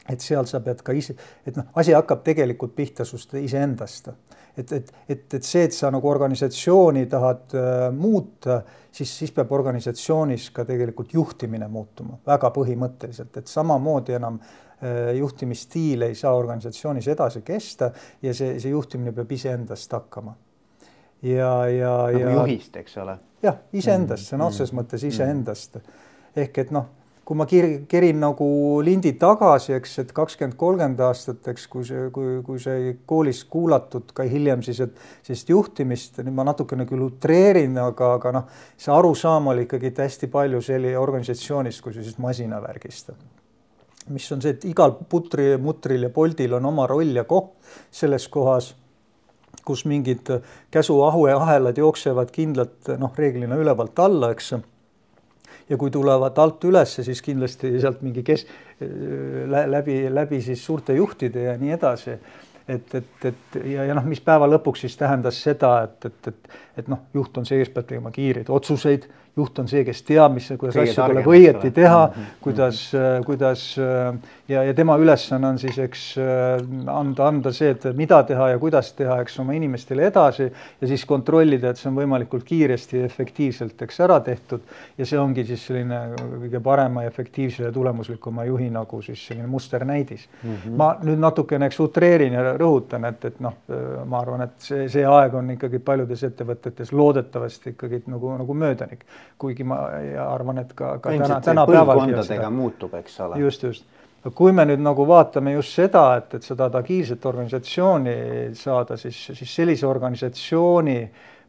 [0.09, 1.15] et seal sa pead ka ise,
[1.47, 4.09] et noh, asi hakkab tegelikult pihta sust iseendast.
[4.57, 9.53] et, et, et, et see, et sa nagu organisatsiooni tahad äh, muuta, siis, siis peab
[9.55, 17.13] organisatsioonis ka tegelikult juhtimine muutuma väga põhimõtteliselt, et samamoodi enam äh, juhtimisstiil ei saa organisatsioonis
[17.15, 20.35] edasi kesta ja see, see juhtimine peab iseendast hakkama.
[21.23, 22.35] ja, ja nagu ja.
[22.41, 23.19] juhist, eks ole.
[23.45, 24.83] jah, iseendast, sõna otseses mm.
[24.83, 26.07] mõttes iseendast mm
[26.39, 26.87] ehk et noh,
[27.29, 28.47] kui ma kir-, kerin nagu
[28.85, 34.15] lindi tagasi, eks, et kakskümmend, kolmkümmend aastat, eks, kui see, kui, kui sai koolis kuulatud
[34.17, 34.95] ka hiljem siis, et
[35.27, 40.31] sellist juhtimist, nüüd ma natukene küll utreerin, aga, aga noh, see arusaam oli ikkagi hästi
[40.33, 43.13] palju selli organisatsioonist kui sellisest masinavärgist.
[44.09, 47.59] mis on see, et igal putri, mutril ja poldil on oma roll ja koht
[47.93, 48.73] selles kohas
[49.69, 50.31] kus mingid
[50.73, 54.55] käsuahelad jooksevad kindlalt noh, reeglina ülevalt alla, eks
[55.69, 58.47] ja kui tulevad alt ülesse, siis kindlasti sealt mingi kes-,
[59.67, 62.19] läbi, läbi siis suurte juhtide ja nii edasi.
[62.69, 66.59] Et, et, et ja, ja noh, mis päeva lõpuks siis tähendas seda, et, et, et,
[66.83, 69.07] et noh, juht on see, peab tegema kiireid otsuseid,
[69.39, 72.37] juht on see, kes teab, mis, kuidas Kõige asju tuleb õieti teha mm, -hmm.
[72.45, 73.25] kuidas -hmm.
[73.27, 73.65] kuidas
[74.49, 76.05] ja, ja tema ülesanne on siis, eks
[76.87, 80.49] anda, anda see, et mida teha ja kuidas teha, eks oma inimestele edasi
[80.81, 84.61] ja siis kontrollida, et see on võimalikult kiiresti ja efektiivselt, eks ära tehtud.
[84.99, 89.47] ja see ongi siis selline kõige parema ja efektiivse ja tulemuslikuma juhi nagu siis selline
[89.47, 90.55] musternäidis mm.
[90.55, 90.77] -hmm.
[90.77, 93.55] ma nüüd natukene, eks utreerin ja rõhutan, et, et noh,
[94.05, 99.05] ma arvan, et see, see aeg on ikkagi paljudes ettevõtetes loodetavasti ikkagi nagu, nagu möödanik
[99.39, 99.83] kuigi ma
[100.25, 102.51] arvan, et ka, ka täna, tänapäeval.
[102.51, 103.39] muutub, eks ole.
[103.39, 103.87] just, just.
[104.35, 108.15] kui me nüüd nagu vaatame just seda, et, et seda agiilset organisatsiooni
[108.59, 111.01] saada, siis, siis sellise organisatsiooni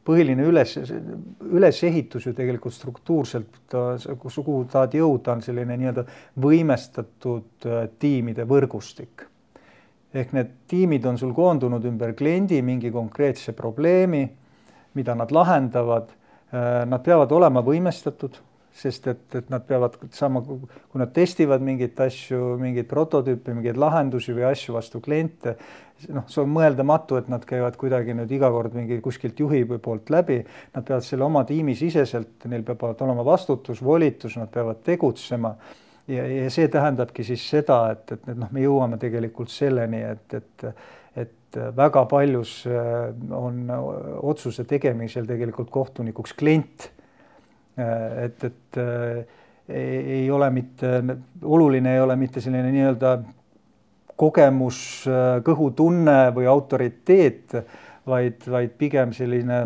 [0.09, 0.75] põhiline üles,
[1.49, 6.05] ülesehitus ju tegelikult struktuurselt, kuhu tahad jõuda, on selline nii-öelda
[6.41, 9.27] võimestatud äh, tiimide võrgustik.
[10.13, 14.23] ehk need tiimid on sul koondunud ümber kliendi mingi konkreetse probleemi,
[14.97, 16.09] mida nad lahendavad
[16.51, 18.37] nad peavad olema võimestatud,
[18.79, 24.33] sest et, et nad peavad saama, kui nad testivad mingeid asju, mingeid prototüüpe, mingeid lahendusi
[24.35, 25.55] või asju vastu kliente,
[26.13, 30.09] noh, see on mõeldamatu, et nad käivad kuidagi nüüd iga kord mingi kuskilt juhi poolt
[30.13, 30.39] läbi,
[30.75, 35.55] nad peavad selle oma tiimi siseselt, neil peavad olema vastutus, volitus, nad peavad tegutsema.
[36.09, 40.39] Ja, ja see tähendabki siis seda, et, et, et noh, me jõuame tegelikult selleni, et,
[40.39, 40.69] et
[41.49, 43.69] et väga paljus äh, on
[44.21, 46.91] otsuse tegemisel tegelikult kohtunikuks klient.
[47.79, 49.25] Äh, et, et äh,
[49.69, 51.03] ei ole mitte,
[51.43, 53.19] oluline ei ole mitte selline nii-öelda
[54.19, 55.05] kogemus,
[55.45, 57.53] kõhutunne või autoriteet,
[58.09, 59.59] vaid, vaid pigem selline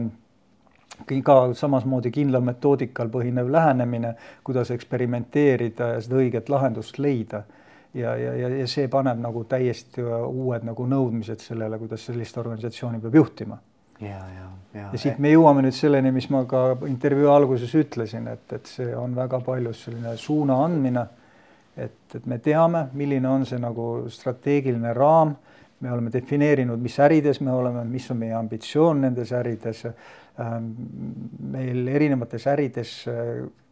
[1.25, 4.11] ka samasmoodi kindlal metoodikal põhinev lähenemine,
[4.43, 7.45] kuidas eksperimenteerida ja seda õiget lahendust leida
[7.93, 13.01] ja, ja, ja, ja see paneb nagu täiesti uued nagu nõudmised sellele, kuidas sellist organisatsiooni
[13.03, 13.57] peab juhtima.
[14.01, 14.87] ja, ja, ja.
[14.91, 18.95] ja siit me jõuame nüüd selleni, mis ma ka intervjuu alguses ütlesin, et, et see
[18.97, 21.07] on väga paljus selline suuna andmine.
[21.77, 25.35] et, et me teame, milline on see nagu strateegiline raam,
[25.83, 29.85] me oleme defineerinud, mis ärides me oleme, mis on meie ambitsioon nendes ärides.
[30.41, 30.71] Ähm,
[31.53, 32.93] meil erinevates ärides,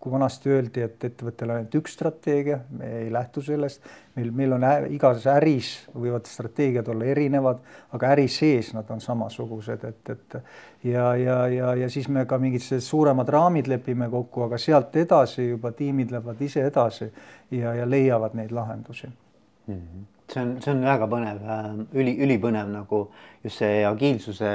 [0.02, 3.82] kui vanasti öeldi, et ettevõttel on ainult üks strateegia, me ei lähtu sellest.
[4.16, 7.60] meil, meil on igas äris võivad strateegiad olla erinevad,
[7.96, 10.38] aga äri sees nad on samasugused, et, et
[10.84, 15.48] ja, ja, ja, ja siis me ka mingid suuremad raamid lepime kokku, aga sealt edasi
[15.52, 17.12] juba tiimid lähevad ise edasi
[17.52, 19.76] ja, ja leiavad neid lahendusi mm.
[19.76, 23.02] -hmm see on, see on väga põnev, äh, üli, ülipõnev nagu
[23.44, 24.52] just see agiilsuse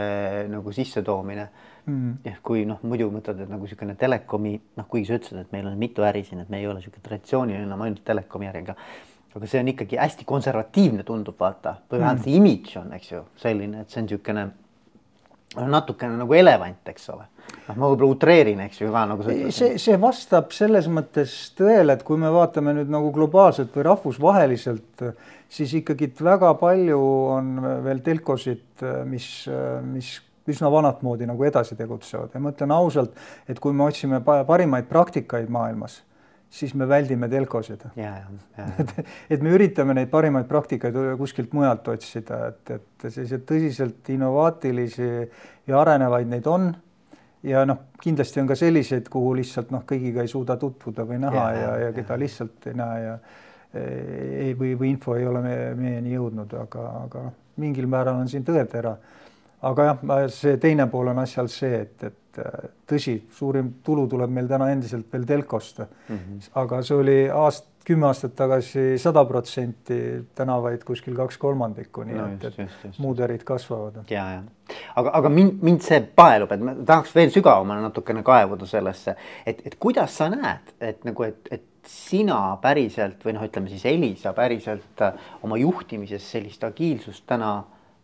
[0.52, 1.46] nagu sissetoomine
[1.86, 2.14] mm..
[2.32, 5.68] ehk kui noh, muidu mõtled, et nagu niisugune telekomi noh, kuigi sa ütlesid, et meil
[5.68, 9.48] on mitu äri siin, et me ei ole niisugune traditsiooniline enam ainult telekomi äri, aga
[9.50, 12.28] see on ikkagi hästi konservatiivne, tundub vaata, või vähemalt mm.
[12.28, 14.46] see imidž on, eks ju, selline, et see on niisugune
[15.64, 17.24] natukene nagu elevant, eks ole.
[17.68, 19.56] noh, ma võib-olla utreerin, eks ju ka nagu sa ütlesid.
[19.56, 25.04] see, see vastab selles mõttes tõele, et kui me vaatame nüüd nagu globaalselt või rahvusvaheliselt,
[25.48, 27.00] siis ikkagi väga palju
[27.36, 27.52] on
[27.84, 29.28] veel telkosid, mis,
[29.86, 30.10] mis
[30.50, 33.16] üsna vanat moodi nagu edasi tegutsevad ja ma ütlen ausalt,
[33.48, 36.02] et kui me otsime parimaid praktikaid maailmas
[36.50, 37.84] siis me väldime telkosid.
[38.80, 38.92] et,
[39.30, 45.08] et me üritame neid parimaid praktikaid kuskilt mujalt otsida, et, et selliseid tõsiselt innovaatilisi
[45.66, 46.70] ja arenevaid neid on.
[47.46, 51.42] ja noh, kindlasti on ka selliseid, kuhu lihtsalt noh, kõigiga ei suuda tutvuda või näha
[51.42, 53.18] ja, ja, ja, ja keda lihtsalt ei näe ja
[54.58, 58.44] või, või info ei ole me, meieni jõudnud, aga, aga noh, mingil määral on siin
[58.44, 58.96] tõetera.
[59.66, 64.30] aga jah, see teine pool on asjal see, et, et äh, tõsi, suurim tulu tuleb
[64.30, 66.16] meil täna endiselt veel telkost mm.
[66.16, 66.50] -hmm.
[66.62, 69.98] aga see oli aast-, kümme aastat tagasi sada protsenti,
[70.34, 74.02] täna vaid kuskil kaks kolmandikku, nii no, et, et muud ärid kasvavad.
[74.10, 74.42] ja, ja
[74.94, 79.62] aga, aga mind, mind see paelub, et ma tahaks veel sügavamale natukene kaevuda sellesse, et,
[79.66, 84.32] et kuidas sa näed, et nagu, et, et sina päriselt või noh, ütleme siis Elisa
[84.36, 87.56] päriselt äh, oma juhtimises sellist agiilsust täna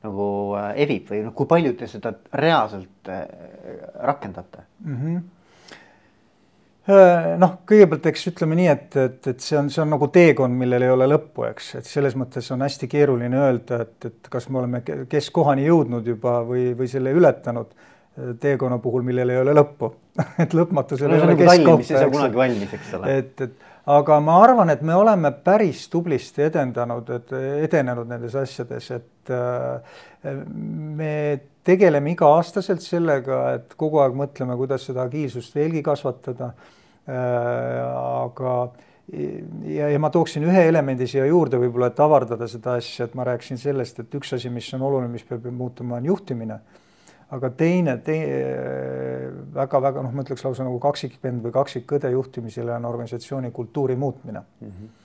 [0.02, 0.26] nagu
[0.58, 3.22] äh, evib või noh, kui palju te seda reaalselt äh,
[4.08, 4.98] rakendate mm?
[4.98, 5.22] -hmm
[7.38, 10.82] noh, kõigepealt eks ütleme nii, et, et, et see on, see on nagu teekond, millel
[10.82, 14.58] ei ole lõppu, eks, et selles mõttes on hästi keeruline öelda, et, et kas me
[14.58, 17.70] oleme keskkohani jõudnud juba või, või selle ületanud
[18.42, 19.92] teekonna puhul, millel ei ole lõppu
[20.42, 22.08] et lõpmatusel no, ei ole nagu keskkohta.
[22.12, 23.14] kunagi valmis, eks ole.
[23.18, 27.32] et, et aga ma arvan, et me oleme päris tublisti edendanud, et
[27.66, 29.96] edenenud nendes asjades, et äh,
[31.02, 31.14] me
[31.66, 36.52] tegeleme iga-aastaselt sellega, et kogu aeg mõtleme, kuidas seda agiilsust veelgi kasvatada.
[37.02, 37.16] Äh,
[38.22, 38.54] aga
[39.66, 43.26] ja, ja ma tooksin ühe elemendi siia juurde võib-olla, et avardada seda asja, et ma
[43.26, 46.60] rääkisin sellest, et üks asi, mis on oluline, mis peab muutuma, on juhtimine
[47.32, 48.16] aga teine te,
[49.54, 54.74] väga-väga noh, ma ütleks lausa nagu kaksikvend või kaksikõde juhtimisele on organisatsiooni kultuuri muutmine mm.
[54.74, 54.98] -hmm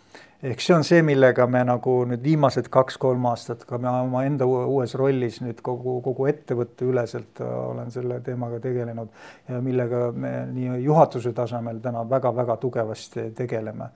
[0.44, 4.94] ehk see on see, millega me nagu nüüd viimased kaks-kolm aastat ka me omaenda uues
[5.00, 9.10] rollis nüüd kogu, kogu ettevõtte üleselt äh, olen selle teemaga tegelenud
[9.50, 13.90] ja millega me nii juhatuse tasemel täna väga-väga tugevasti tegeleme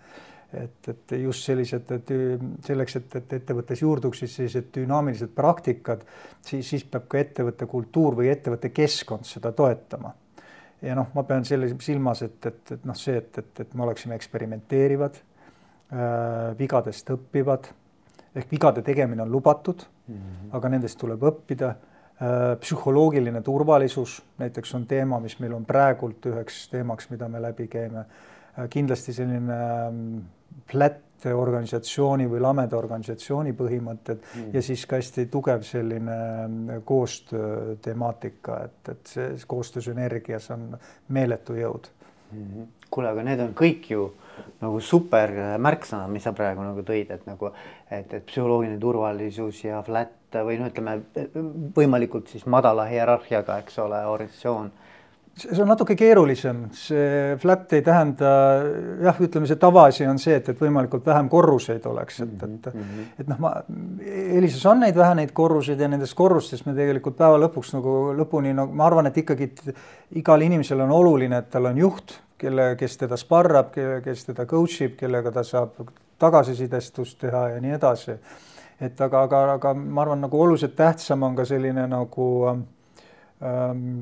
[0.53, 2.13] et, et just sellised, et
[2.65, 6.03] selleks, et, et ettevõttes juurduksid sellised dünaamilised praktikad,
[6.41, 10.13] siis, siis peab ka ettevõtte kultuur või ettevõtte keskkond seda toetama.
[10.81, 13.85] ja noh, ma pean selle silmas, et, et, et noh, see, et, et, et me
[13.85, 17.71] oleksime eksperimenteerivad äh,, vigadest õppivad
[18.35, 20.57] ehk vigade tegemine on lubatud mm, -hmm.
[20.57, 22.57] aga nendest tuleb õppida äh,.
[22.59, 27.99] psühholoogiline turvalisus näiteks on teema, mis meil on praegult üheks teemaks, mida me läbi käime
[27.99, 28.69] äh,.
[28.69, 29.93] kindlasti selline äh,
[30.71, 34.47] flat organisatsiooni või lameda organisatsiooni põhimõtted mm.
[34.55, 40.71] ja siis ka hästi tugev selline mm, koostöö temaatika, et, et see koostöösünergias on
[41.13, 41.91] meeletu jõud.
[42.31, 42.67] Mm -hmm..
[42.89, 44.07] kuule, aga need on kõik ju
[44.61, 47.51] nagu super märksõnad, mis sa praegu nagu tõid, et nagu,
[47.89, 51.01] et, et psühholoogiline turvalisus ja flat või noh, ütleme
[51.75, 54.71] võimalikult siis madala hierarhiaga, eks ole, organisatsioon
[55.37, 58.31] see on natuke keerulisem, see flat ei tähenda
[59.05, 62.81] jah, ütleme, see tavaasi on see, et, et võimalikult vähem korruseid oleks, et, et mm,
[62.81, 63.13] -hmm.
[63.19, 63.53] et noh, ma,
[64.39, 68.53] Elisas on neid vähe neid korruseid ja nendest korrustest me tegelikult päeva lõpuks nagu lõpuni
[68.57, 69.51] nagu ma arvan, et ikkagi
[70.19, 74.81] igal inimesel on oluline, et tal on juht, kelle, kes teda sparrab, kes teda coach
[74.81, 75.91] ib, kellega ta saab
[76.21, 78.17] tagasisidestust teha ja nii edasi.
[78.81, 84.01] et aga, aga, aga ma arvan, nagu oluliselt tähtsam on ka selline nagu ähm,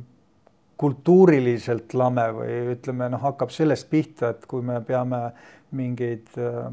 [0.79, 5.19] kultuuriliselt lame või ütleme noh, hakkab sellest pihta, et kui me peame
[5.75, 6.63] mingeid äh,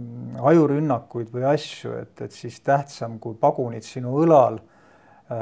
[0.46, 5.40] ajurünnakuid või asju, et, et siis tähtsam kui pagunid sinu õlal äh,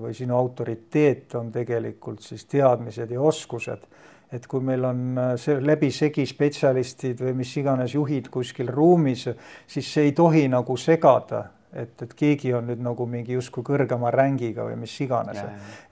[0.00, 3.86] või sinu autoriteet on tegelikult siis teadmised ja oskused.
[4.32, 9.28] et kui meil on äh, see läbisegi spetsialistid või mis iganes juhid kuskil ruumis,
[9.66, 14.10] siis see ei tohi nagu segada et, et keegi on nüüd nagu mingi justkui kõrgema
[14.14, 15.40] rängiga või mis iganes.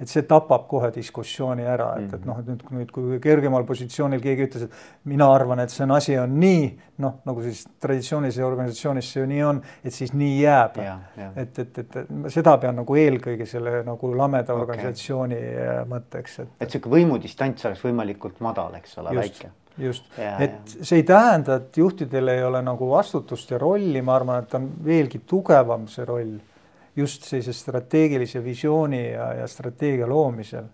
[0.01, 4.23] et see tapab kohe diskussiooni ära, et, et noh, et nüüd, nüüd kui kõrgemal positsioonil
[4.25, 6.65] keegi ütles, et mina arvan, et see on asi on nii,
[7.05, 10.81] noh, nagu siis traditsioonilises organisatsioonis see ju nii on, et siis nii jääb.
[11.37, 12.01] et, et, et,
[12.33, 14.65] seda pean nagu eelkõige selle nagu lameda okay.
[14.65, 16.57] organisatsiooni äh, mõtteks, et.
[16.61, 21.77] et sihuke võimudistants oleks võimalikult madal, eks ole, väike just, et see ei tähenda, et
[21.77, 26.37] juhtidel ei ole nagu vastutust ja rolli, ma arvan, et on veelgi tugevam see roll
[26.97, 30.65] just sellise strateegilise visiooni ja, ja strateegia loomisel.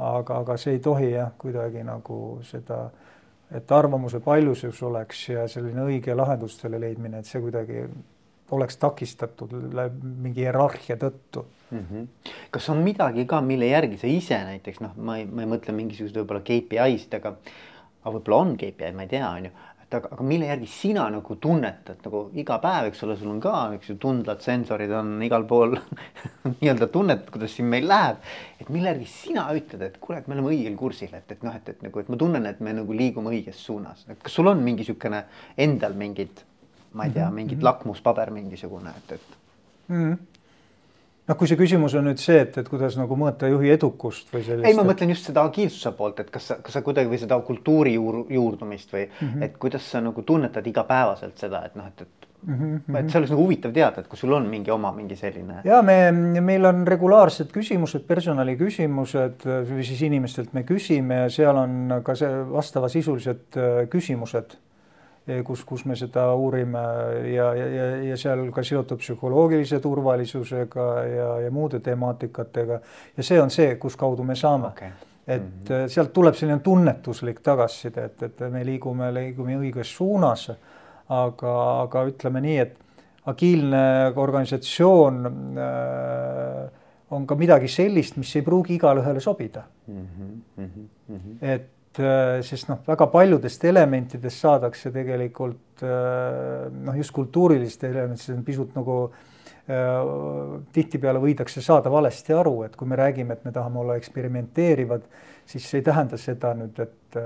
[0.00, 2.86] aga, aga see ei tohi jah, kuidagi nagu seda,
[3.52, 7.84] et arvamuse paljusus oleks ja selline õige lahendustele leidmine, et see kuidagi
[8.56, 9.52] oleks takistatud
[10.22, 11.82] mingi hierarhia tõttu mm.
[11.90, 12.06] -hmm.
[12.50, 15.74] kas on midagi ka, mille järgi sa ise näiteks noh, ma ei, ma ei mõtle
[15.76, 17.36] mingisuguseid võib-olla KPI-sid, aga
[18.00, 19.52] aga võib-olla on KPI, ma ei tea, on ju.
[19.84, 23.40] et aga, aga mille järgi sina nagu tunnetad nagu iga päev, eks ole, sul on
[23.44, 25.76] ka, eks ju, tundlad, sensorid on igal pool
[26.60, 28.22] nii-öelda tunnetad, kuidas siin meil läheb.
[28.60, 31.56] et mille järgi sina ütled, et kuule, et me oleme õigel kursil, et, et noh,
[31.56, 34.06] et, et nagu, et ma tunnen, et me nagu liigume õiges suunas.
[34.22, 35.24] kas sul on mingi niisugune
[35.60, 36.44] endal mingid,
[36.96, 37.68] ma ei tea, mingid mhm.
[37.68, 39.40] lakmuspaber mingisugune, et, et
[39.88, 40.02] mm.
[40.02, 40.39] -hmm
[41.28, 44.44] noh, kui see küsimus on nüüd see, et, et kuidas nagu mõõta juhi edukust või
[44.46, 44.68] sellist.
[44.68, 47.38] ei, ma mõtlen just seda agiilsuse poolt, et kas sa, kas sa kuidagi või seda
[47.46, 49.44] kultuuri juur, juurdumist või mm -hmm.
[49.46, 52.96] et kuidas sa nagu tunnetad igapäevaselt seda, et noh, et, et Mm -hmm.
[52.96, 55.60] et see oleks nagu huvitav teada, et kui sul on mingi oma mingi selline.
[55.64, 59.44] ja me, meil on regulaarsed küsimused, personaliküsimused
[59.82, 64.56] siis inimestelt me küsime ja seal on ka see vastavasisulised äh, küsimused
[65.44, 66.80] kus, kus me seda uurime
[67.32, 72.80] ja, ja, ja seal ka seotud psühholoogilise turvalisusega ja, ja muude temaatikatega.
[73.16, 74.90] ja see on see, kus kaudu me saame okay.
[75.26, 75.88] et mm -hmm.
[75.88, 80.50] sealt tuleb selline tunnetuslik tagasiside, et, et me liigume, liigume õiges suunas.
[81.08, 82.76] aga, aga ütleme nii, et
[83.26, 85.26] agiilne organisatsioon
[85.58, 86.70] äh,
[87.10, 90.06] on ka midagi sellist, mis ei pruugi igale ühele sobida mm.
[90.06, 90.62] -hmm,
[91.08, 91.36] mm -hmm.
[91.40, 98.78] et sest noh, väga paljudest elementidest saadakse tegelikult äh, noh, just kultuuriliste elementidest on pisut
[98.78, 103.98] nagu äh, tihtipeale võidakse saada valesti aru, et kui me räägime, et me tahame olla
[103.98, 105.06] eksperimenteerivad,
[105.50, 107.22] siis see ei tähenda seda nüüd, et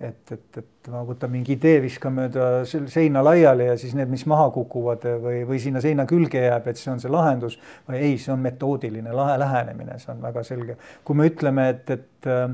[0.00, 4.24] et, et, et ma võtan mingi idee, viskan mööda seina laiali ja siis need, mis
[4.28, 7.56] maha kukuvad või, või sinna seina külge jääb, et see on see lahendus.
[7.92, 10.76] ei, see on metoodiline lahe lähenemine, see on väga selge.
[11.04, 12.48] kui me ütleme, et, et äh,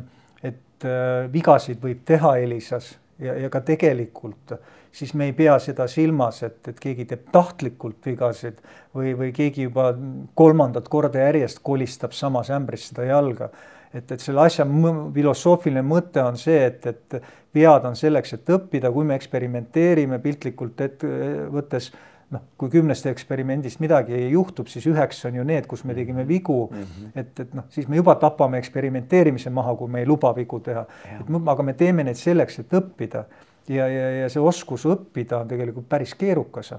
[1.32, 4.54] vigasid võib teha Elisas ja, ja ka tegelikult,
[4.92, 8.60] siis me ei pea seda silmas, et, et keegi teeb tahtlikult vigasid
[8.96, 9.90] või, või keegi juba
[10.38, 13.50] kolmandat korda järjest kolistab samas ämbris seda jalga.
[13.94, 14.66] et, et selle asja
[15.14, 17.20] filosoofiline mõte on see, et, et
[17.54, 21.10] vead on selleks, et õppida, kui me eksperimenteerime piltlikult ette
[21.50, 21.90] võttes
[22.30, 26.68] noh, kui kümnest eksperimendist midagi juhtub, siis üheksa on ju need, kus me tegime vigu
[26.70, 26.82] mm.
[26.82, 27.12] -hmm.
[27.14, 30.86] et, et noh, siis me juba tapame eksperimenteerimise maha, kui me ei luba vigu teha.
[31.20, 33.24] et aga me teeme neid selleks, et õppida
[33.68, 36.74] ja, ja, ja see oskus õppida on tegelikult päris keerukas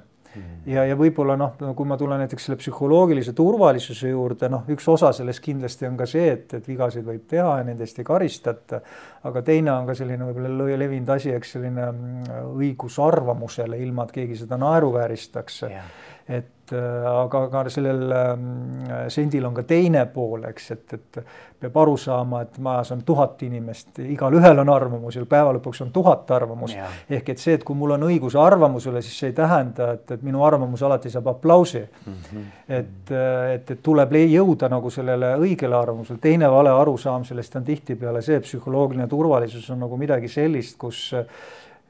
[0.66, 5.12] ja, ja võib-olla noh, kui ma tulen näiteks selle psühholoogilise turvalisuse juurde, noh, üks osa
[5.16, 8.82] sellest kindlasti on ka see, et, et vigasid võib teha ja nendest ei karistata.
[9.28, 14.16] aga teine on ka selline võib-olla levinud asi, eks selline mm, õigus arvamusele, ilma et
[14.20, 15.64] keegi seda naeruvääristaks.
[16.32, 18.46] et Äh, aga, aga sellel ähm,
[19.12, 21.20] sendil on ka teine pool, eks, et, et
[21.62, 25.92] peab aru saama, et majas on tuhat inimest, igalühel on arvamus ja päeva lõpuks on
[25.94, 26.78] tuhat arvamust.
[27.10, 30.24] ehk et see, et kui mul on õigus arvamusele, siis see ei tähenda, et, et
[30.24, 32.14] minu arvamus alati saab aplausi mm.
[32.14, 32.46] -hmm.
[32.68, 37.64] et, äh, et, et tuleb jõuda nagu sellele õigele arvamusele, teine vale arusaam sellest on
[37.64, 41.12] tihtipeale see, psühholoogiline turvalisus on nagu midagi sellist, kus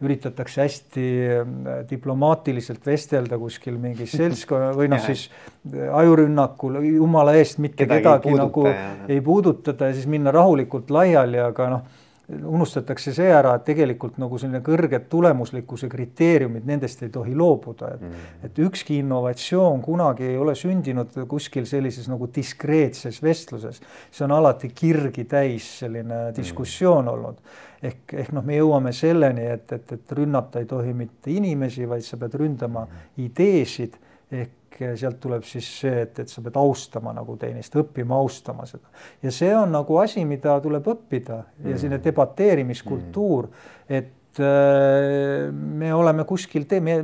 [0.02, 7.62] üritatakse hästi äh, diplomaatiliselt vestelda kuskil mingis seltskonna või noh, siis äh, ajurünnakul jumala eest
[7.62, 8.92] mitte kedagi, kedagi ei nagu ja.
[9.08, 12.01] ei puudutada ja siis minna rahulikult laiali, aga noh,
[12.32, 18.06] unustatakse see ära, et tegelikult nagu selline kõrged tulemuslikkuse kriteeriumid, nendest ei tohi loobuda, et
[18.06, 18.30] mm.
[18.48, 23.82] et ükski innovatsioon kunagi ei ole sündinud kuskil sellises nagu diskreetses vestluses.
[24.12, 27.12] see on alati kirgi täis selline diskussioon mm.
[27.14, 27.44] olnud
[27.82, 32.06] ehk, ehk noh, me jõuame selleni, et, et, et rünnata ei tohi mitte inimesi, vaid
[32.06, 32.86] sa pead ründama
[33.22, 33.98] ideesid
[34.32, 34.61] ehk
[35.00, 38.90] sealt tuleb siis see, et, et sa pead austama nagu teineteist, õppima austama seda.
[39.24, 42.08] ja see on nagu asi, mida tuleb õppida ja selline mm.
[42.10, 43.52] debateerimiskultuur,
[43.90, 46.98] et Äh, me oleme kuskil tee, me,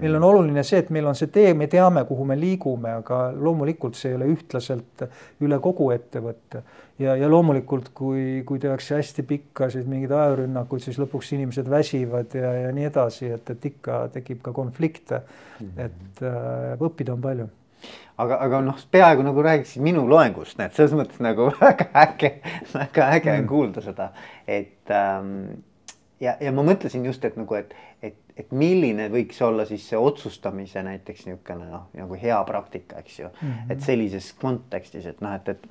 [0.00, 3.20] meil on oluline see, et meil on see tee, me teame, kuhu me liigume, aga
[3.32, 5.04] loomulikult see ei ole ühtlaselt
[5.46, 6.64] üle kogu ettevõtte.
[6.98, 12.50] ja, ja loomulikult, kui, kui tehakse hästi pikkasid mingeid ajurünnakuid, siis lõpuks inimesed väsivad ja,
[12.66, 15.22] ja nii edasi, et, et ikka tekib ka konflikte.
[15.76, 17.46] et äh, õppida on palju
[18.18, 22.32] aga, aga noh, peaaegu nagu räägiksid minu loengust, näed, selles mõttes nagu väga äge,
[22.72, 23.48] väga äge on mm.
[23.50, 24.10] kuulda seda,
[24.48, 25.32] et ähm,
[26.20, 29.98] ja, ja ma mõtlesin just, et nagu, et, et, et milline võiks olla siis see
[30.00, 33.72] otsustamise näiteks niisugune noh, nagu hea praktika, eks ju mm, -hmm.
[33.72, 35.68] et sellises kontekstis, et noh, et, et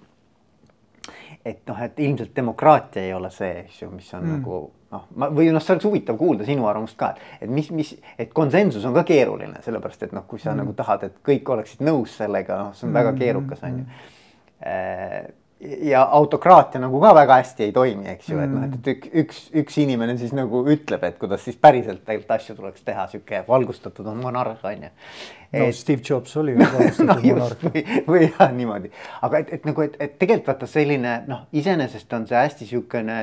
[1.46, 4.32] et noh, et ilmselt demokraatia ei ole see, eks ju, mis on mm.
[4.32, 7.92] nagu noh, ma või noh, see oleks huvitav kuulda sinu arvamust ka, et mis, mis,
[8.18, 10.64] et konsensus on ka keeruline, sellepärast et noh, kui sa mm.
[10.64, 13.00] nagu tahad, et kõik oleksid nõus sellega, noh, see on mm.
[13.02, 18.40] väga keerukas, on ju mm ja autokraatia nagu ka väga hästi ei toimi, eks ju,
[18.44, 22.36] et noh, et üks, üks, üks inimene siis nagu ütleb, et kuidas siis päriselt tegelikult
[22.36, 24.92] asju tuleks teha, sihuke valgustatud on monarh, on ju.
[25.56, 27.68] no Steve Jobs oli ju valgustatud no, monarh.
[27.70, 28.92] või, või jah, niimoodi,
[29.28, 33.22] aga et, et nagu, et, et tegelikult vaata selline noh, iseenesest on see hästi sihukene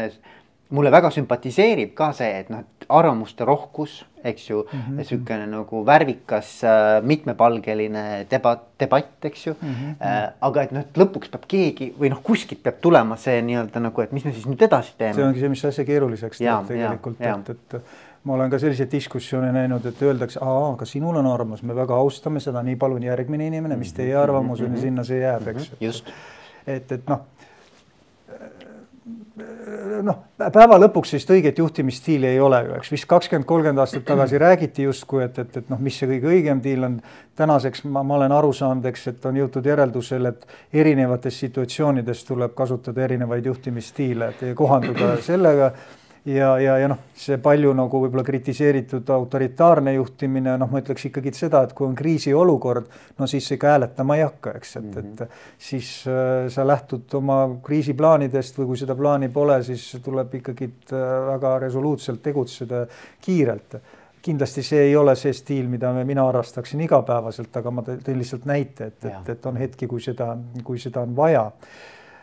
[0.72, 5.46] mulle väga sümpatiseerib ka see, et noh, et arvamuste rohkus, eks ju mm -hmm., niisugune
[5.46, 9.74] nagu värvikas äh, mitmepalgeline debatt, debatt, eks ju mm.
[9.74, 10.30] -hmm.
[10.40, 14.02] Aga et noh, et lõpuks peab keegi või noh, kuskilt peab tulema see nii-öelda nagu,
[14.02, 15.14] et mis me siis nüüd edasi teeme.
[15.14, 17.82] see ongi see, mis asja keeruliseks teeb tegelikult, et, et
[18.24, 21.94] ma olen ka selliseid diskussioone näinud, et öeldakse, aa, aga sinul on arvamus, me väga
[21.94, 24.74] austame seda, nii palun järgmine inimene, mis teie arvamus on -hmm.
[24.74, 25.72] ja sinna see jääb, eks.
[25.80, 26.12] just.
[26.66, 27.20] et, et noh
[30.04, 34.40] noh, päeva lõpuks sellist õiget juhtimisstiili ei ole ju, eks vist kakskümmend, kolmkümmend aastat tagasi
[34.40, 36.98] räägiti justkui, et, et, et noh, mis see kõige õigem diil on.
[37.36, 42.54] tänaseks ma, ma olen aru saanud, eks, et on jõutud järeldusele, et erinevates situatsioonides tuleb
[42.54, 45.72] kasutada erinevaid juhtimisstiile, et kohanduda sellega
[46.24, 51.32] ja, ja, ja noh, see palju nagu võib-olla kritiseeritud autoritaarne juhtimine, noh, ma ütleks ikkagi
[51.36, 55.08] seda, et kui on kriisiolukord, no siis ega hääletama ei hakka, eks, et mm, -hmm.
[55.12, 55.40] et mhm.
[55.58, 61.08] siis äh, sa lähtud oma kriisiplaanidest või kui seda plaani pole, siis tuleb ikkagi äh,
[61.32, 62.86] väga resoluutselt tegutseda
[63.20, 63.80] kiirelt
[64.22, 68.44] kindlasti see ei ole see stiil, mida me, mina harrastaksin igapäevaselt, aga ma teen lihtsalt
[68.46, 71.50] näite, et, et, et on hetki, kui seda, kui seda on vaja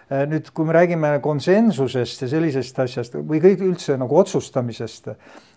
[0.10, 5.12] nüüd, kui me räägime konsensusest ja sellisest asjast või kõik üldse nagu otsustamisest,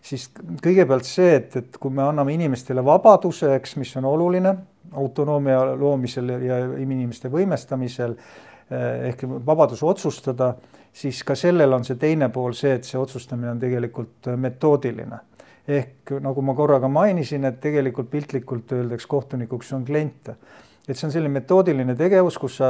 [0.04, 0.28] siis
[0.64, 4.54] kõigepealt see, et, et kui me anname inimestele vabaduse, eks, mis on oluline
[4.92, 8.40] autonoomia loomisel ja inimeste võimestamisel äh,
[9.08, 10.54] ehk vabadus otsustada,
[10.92, 15.20] siis ka sellel on see teine pool see, et see otsustamine on tegelikult metoodiline.
[15.68, 20.32] Ehk nagu ma korraga mainisin, et tegelikult piltlikult öeldaks kohtunikuks on klient
[20.88, 22.68] et see on selline metoodiline tegevus, kus sa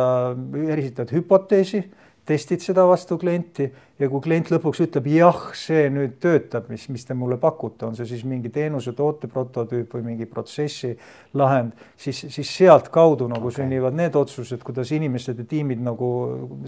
[0.76, 1.82] esitad hüpoteesi,
[2.26, 3.64] testid seda vastu klienti
[3.98, 7.96] ja kui klient lõpuks ütleb jah, see nüüd töötab, mis, mis te mulle pakute, on
[7.98, 10.92] see siis mingi teenuse, toote prototüüp või mingi protsessi
[11.38, 13.58] lahend, siis, siis sealtkaudu nagu okay.
[13.58, 16.10] sünnivad need otsused, kuidas inimesed ja tiimid nagu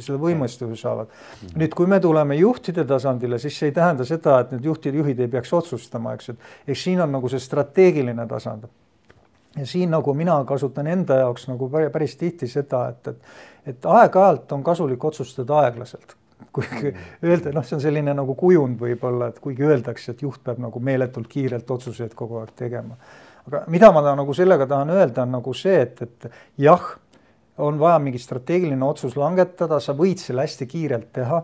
[0.03, 1.19] selle võimestuse saavad mm.
[1.47, 1.59] -hmm.
[1.63, 5.23] nüüd, kui me tuleme juhtide tasandile, siis see ei tähenda seda, et need juhtid, juhid
[5.23, 8.67] ei peaks otsustama, eks, et eks siin on nagu see strateegiline tasand
[9.57, 13.33] ja siin nagu mina kasutan enda jaoks nagu päris tihti seda, et, et,
[13.75, 16.17] et aeg-ajalt on kasulik otsustada aeglaselt.
[16.55, 17.05] kuigi mm.
[17.25, 20.81] öelda, noh, see on selline nagu kujund võib-olla, et kuigi öeldakse, et juht peab nagu
[20.81, 22.99] meeletult kiirelt otsuseid kogu aeg tegema.
[23.47, 26.29] aga mida ma ta, nagu sellega tahan öelda, on nagu see, et, et
[26.59, 26.85] jah,
[27.59, 31.43] on vaja mingi strateegiline otsus langetada, sa võid selle hästi kiirelt teha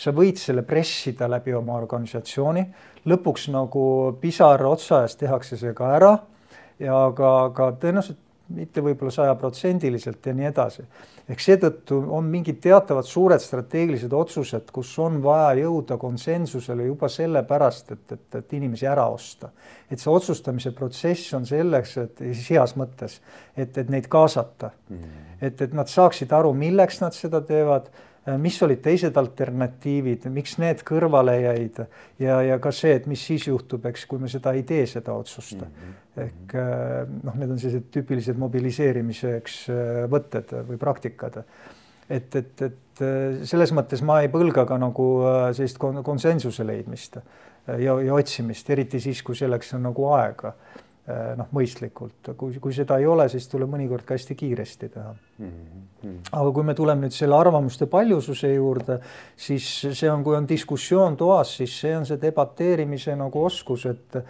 [0.00, 2.62] sa võid selle pressida läbi oma organisatsiooni,
[3.10, 3.84] lõpuks nagu
[4.20, 6.14] pisar otsa ees tehakse see ka ära
[6.80, 10.84] ja aga, aga tõenäoliselt mitte võib-olla sajaprotsendiliselt ja nii edasi.
[11.30, 17.92] ehk seetõttu on mingid teatavad suured strateegilised otsused, kus on vaja jõuda konsensusele juba sellepärast,
[17.94, 19.50] et, et, et inimesi ära osta.
[19.90, 23.20] et see otsustamise protsess on selleks, et siis heas mõttes,
[23.56, 24.96] et, et neid kaasata mm.
[24.96, 25.34] -hmm.
[25.40, 27.90] et, et nad saaksid aru, milleks nad seda teevad
[28.38, 31.80] mis olid teised alternatiivid, miks need kõrvale jäid
[32.20, 35.14] ja, ja ka see, et mis siis juhtub, eks, kui me seda ei tee, seda
[35.16, 35.66] otsust mm.
[35.66, 35.98] -hmm.
[36.26, 41.42] ehk äh, noh, need on sellised tüüpilised mobiliseerimise, eks, äh, võtted või praktikad.
[42.10, 43.02] et, et, et
[43.48, 45.04] selles mõttes ma ei põlga ka nagu
[45.54, 47.16] sellist konsensuse leidmist
[47.66, 50.89] ja, ja otsimist, eriti siis, kui selleks on nagu aega Äh,
[51.38, 55.48] noh, mõistlikult, kui, kui seda ei ole, siis tuleb mõnikord ka hästi kiiresti teha mm.
[56.02, 56.18] -hmm.
[56.32, 59.00] aga kui me tuleme nüüd selle arvamuste paljususe juurde,
[59.36, 64.22] siis see on, kui on diskussioon toas, siis see on see debateerimise nagu oskus, et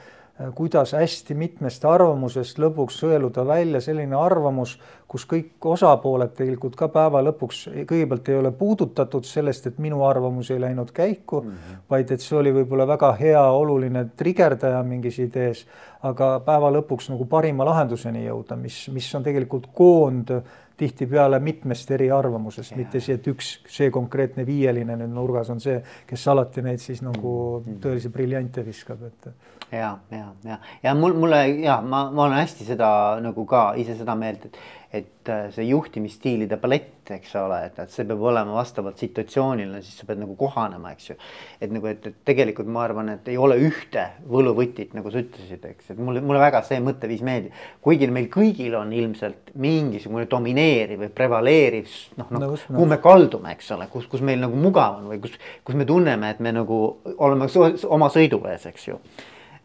[0.54, 4.76] kuidas hästi mitmest arvamusest lõpuks sõeluda välja selline arvamus,
[5.10, 10.50] kus kõik osapooled tegelikult ka päeva lõpuks kõigepealt ei ole puudutatud sellest, et minu arvamus
[10.50, 11.82] ei läinud käiku mm, -hmm.
[11.90, 15.66] vaid et see oli võib-olla väga hea oluline trigerdaja mingis idees,
[16.02, 20.32] aga päeva lõpuks nagu parima lahenduseni jõuda, mis, mis on tegelikult koond
[20.80, 25.82] tihtipeale mitmest eri arvamusest, mitte see, et üks, see konkreetne viieline nüüd nurgas on see,
[26.06, 27.80] kes alati neid siis nagu mhm.
[27.84, 32.66] tõelisi briljante viskab, et ja, ja, ja, ja mul, mulle ja ma, ma olen hästi
[32.72, 32.90] seda
[33.22, 34.58] nagu ka ise seda meelt, et,
[34.90, 40.00] et äh, see juhtimisstiilide palett, eks ole, et, et see peab olema vastavalt situatsioonile, siis
[40.00, 41.16] sa pead nagu kohanema, eks ju.
[41.62, 45.70] et nagu, et, et tegelikult ma arvan, et ei ole ühte võluvõtit, nagu sa ütlesid,
[45.70, 47.64] eks, et mulle, mulle väga see mõtteviis meeldib.
[47.86, 53.70] kuigi meil kõigil on ilmselt mingisugune domineeriv või prevaleeriv noh, noh, kuhu me kaldume, eks
[53.78, 56.80] ole, kus, kus meil nagu mugav on või kus, kus me tunneme, et me nagu
[57.18, 57.46] oleme
[57.86, 58.98] oma sõidu ees, eks ju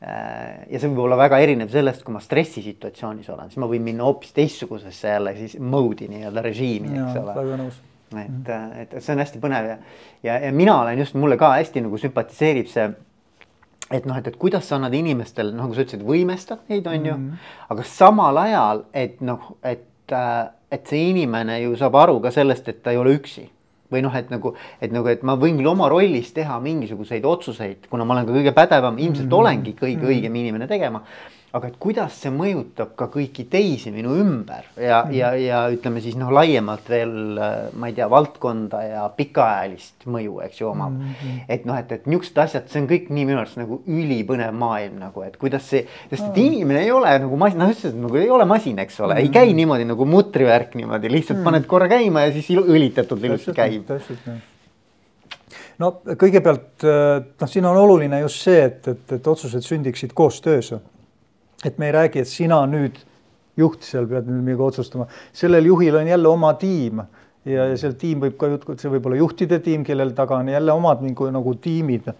[0.01, 4.03] ja see võib olla väga erinev sellest, kui ma stressisituatsioonis olen, siis ma võin minna
[4.05, 7.35] hoopis teistsugusesse jälle siis mode'i nii-öelda režiimi, eks ole.
[7.39, 7.79] väga nõus
[8.13, 8.49] et,
[8.81, 9.77] et, et see on hästi põnev ja,
[10.23, 12.85] ja, ja mina olen just, mulle ka hästi nagu sümpatiseerib see.
[13.93, 17.15] et noh, et, et kuidas sa annad inimestele, nagu sa ütlesid, võimestad neid, on ju
[17.15, 17.57] mm, -hmm.
[17.73, 22.69] aga samal ajal, et noh, et, äh, et see inimene ju saab aru ka sellest,
[22.69, 23.49] et ta ei ole üksi
[23.91, 27.87] või noh, et nagu, et nagu, et ma võin küll oma rollis teha mingisuguseid otsuseid,
[27.89, 29.39] kuna ma olen ka kõige pädevam, ilmselt mm -hmm.
[29.39, 30.13] olengi kõige mm -hmm.
[30.15, 31.01] õigem inimene tegema
[31.55, 36.01] aga et kuidas see mõjutab ka kõiki teisi minu ümber ja mm., ja, ja ütleme
[36.03, 37.13] siis noh, laiemalt veel
[37.79, 41.11] ma ei tea, valdkonda ja pikaajalist mõju, eks ju, omab mm.
[41.21, 41.43] -hmm.
[41.55, 44.97] et noh, et, et niisugused asjad, see on kõik nii minu arust nagu ülipõnev maailm
[45.05, 48.33] nagu, et kuidas see, sest et inimene ei ole nagu masin, noh, ütlesid nagu ei
[48.37, 49.23] ole masin, eks ole mm, -hmm.
[49.23, 51.51] ei käi niimoodi nagu mutrivärk niimoodi, lihtsalt mm -hmm.
[51.51, 53.85] paned korra käima ja siis õlitatult ilusti käib.
[53.87, 54.41] täpselt nii
[55.79, 60.73] no kõigepealt noh, siin on oluline just see, et, et, et otsused sündiksid koostöös
[61.65, 62.99] et me ei räägi, et sina nüüd
[63.57, 67.01] juht seal pead nüüd midagi otsustama, sellel juhil on jälle oma tiim
[67.47, 71.03] ja, seal tiim võib ka, see võib olla juhtide tiim, kellel taga on jälle omad
[71.05, 72.11] nagu, nagu tiimid.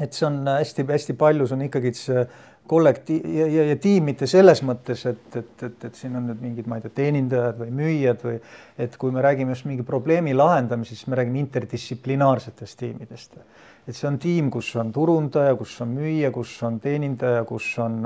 [0.00, 2.24] et see on hästi-hästi palju, see on ikkagi see
[2.66, 6.40] kollektiiv ja, ja, ja tiim mitte selles mõttes, et, et, et, et siin on nüüd
[6.40, 8.38] mingid, ma ei tea, teenindajad või müüjad või
[8.80, 13.38] et kui me räägime just mingi probleemi lahendamisest, siis me räägime interdistsiplinaarsetest tiimidest
[13.84, 17.98] et see on tiim, kus on turundaja, kus on müüja, kus on teenindaja, kus on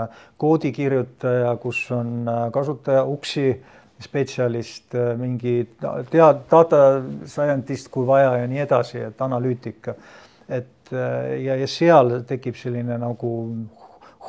[0.42, 3.52] koodikirjutaja, kus on kasutaja uksi
[4.02, 6.82] spetsialist, mingi tead, data
[7.26, 9.94] scientist, kui vaja ja nii edasi, et analüütika.
[10.48, 13.30] et ja, ja seal tekib selline nagu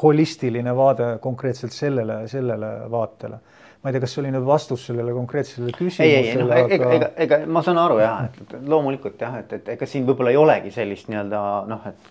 [0.01, 3.39] holistiline vaade konkreetselt sellele, sellele vaatele
[3.79, 6.17] ma ei tea, kas see oli nüüd vastus sellele konkreetsele küsimusele.
[6.19, 6.73] ei, ei, noh, aga...
[6.75, 10.33] ega, ega, ega ma saan aru jah, et loomulikult jah, et, et ega siin võib-olla
[10.33, 12.09] ei olegi sellist nii-öelda noh, et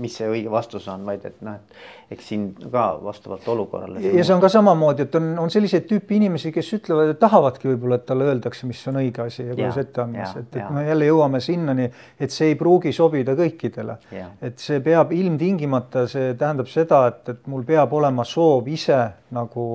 [0.00, 4.00] mis see õige vastus on, vaid et noh, et eks siin ka vastavalt olukorrale.
[4.02, 7.70] ja see on ka samamoodi, et on, on selliseid tüüpi inimesi, kes ütlevad, et tahavadki
[7.72, 10.86] võib-olla, et talle öeldakse, mis on õige asi ja kuidas ette andmas, et, et me
[10.86, 11.88] jälle jõuame sinnani,
[12.20, 13.98] et see ei pruugi sobida kõikidele.
[14.42, 19.66] et see peab ilmtingimata, see tähendab seda, et, et mul peab olema soov ise nagu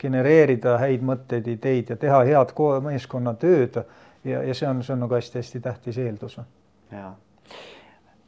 [0.00, 2.54] genereerida häid mõtteid, ideid ja teha head
[2.86, 3.82] meeskonnatööd.
[4.24, 6.38] ja, ja see on, see on nagu hästi-hästi tähtis eeldus.
[6.92, 7.12] ja,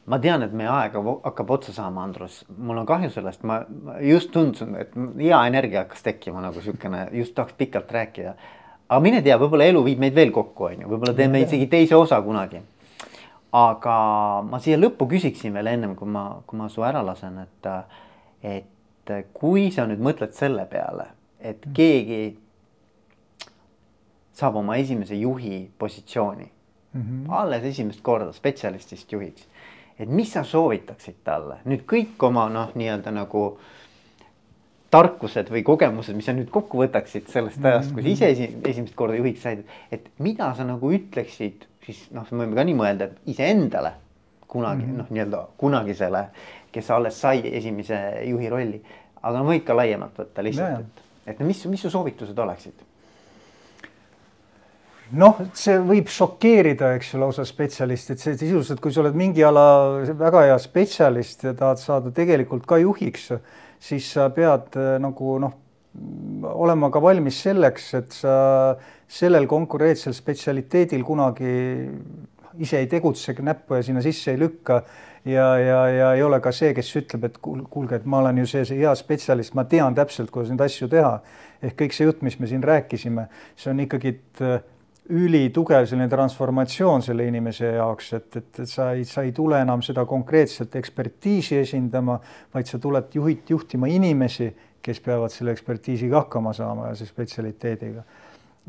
[0.07, 3.61] ma tean, et meie aeg hakkab otsa saama, Andrus, mul on kahju sellest, ma
[4.03, 8.35] just tundsin, et hea energia hakkas tekkima nagu niisugune, just tahaks pikalt rääkida.
[8.89, 11.97] aga mine tea, võib-olla elu viib meid veel kokku, on ju, võib-olla teeme isegi teise
[11.97, 12.63] osa kunagi.
[13.53, 13.97] aga
[14.49, 17.73] ma siia lõppu küsiksin veel ennem, kui ma, kui ma su ära lasen, et,
[18.43, 21.11] et kui sa nüüd mõtled selle peale
[21.43, 21.75] et mm.
[21.77, 22.21] keegi
[24.39, 26.47] saab oma esimese juhi positsiooni
[26.93, 27.33] mm -hmm.
[27.41, 29.49] alles esimest korda spetsialistist juhiks.
[29.99, 33.45] Et mis sa soovitaksid talle nüüd kõik oma noh, nii-öelda nagu
[34.93, 38.97] tarkused või kogemused, mis sa nüüd kokku võtaksid sellest ajast, kui sa ise esi, esimest
[38.97, 43.09] korda juhiks said, et mida sa nagu ütleksid, siis noh, me võime ka nii mõelda,
[43.33, 43.95] iseendale
[44.53, 44.99] kunagi mm -hmm.
[45.01, 46.27] noh, nii-öelda kunagisele,
[46.73, 48.83] kes alles sai esimese juhi rolli,
[49.23, 52.75] aga võid ka laiemalt võtta lihtsalt, et et mis, mis su soovitused oleksid?
[55.19, 59.45] Noh, see võib šokeerida, eks ju, lausa spetsialist, et see sisuliselt, kui sa oled mingi
[59.47, 59.65] ala
[60.19, 63.31] väga hea spetsialist ja tahad saada tegelikult ka juhiks,
[63.83, 65.59] siis sa pead eh, nagu noh,
[66.53, 68.35] olema ka valmis selleks, et sa
[69.13, 71.55] sellel konkurentsel spetsialiteedil kunagi
[72.63, 74.83] ise ei tegutse, näppu ja sinna sisse ei lükka
[75.29, 78.49] ja, ja, ja ei ole ka see, kes ütleb, et kuulge, et ma olen ju
[78.49, 81.19] see, see hea spetsialist, ma tean täpselt, kuidas neid asju teha.
[81.63, 84.57] ehk kõik see jutt, mis me siin rääkisime, see on ikkagi äh,
[85.11, 89.83] ülitugev selline transformatsioon selle inimese jaoks, et, et, et sa ei, sa ei tule enam
[89.83, 92.19] seda konkreetset ekspertiisi esindama,
[92.55, 98.05] vaid sa tuled juhid, juhtima inimesi, kes peavad selle ekspertiisiga hakkama saama ja selle spetsialiteediga.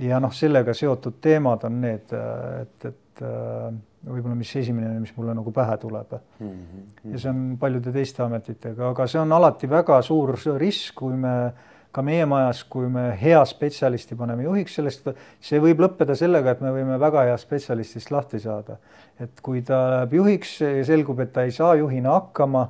[0.01, 3.67] ja noh, sellega seotud teemad on need, äh, et, et äh,
[4.09, 6.49] võib-olla mis esimene, mis mulle nagu pähe tuleb mm.
[6.49, 7.11] -hmm.
[7.13, 11.53] ja see on paljude teiste ametitega, aga see on alati väga suur risk, kui me
[11.93, 15.11] ka meie majas, kui me hea spetsialisti paneme juhiks, sellest,
[15.43, 18.79] see võib lõppeda sellega, et me võime väga hea spetsialistist lahti saada.
[19.21, 22.65] et kui ta läheb juhiks ja selgub, et ta ei saa juhina hakkama,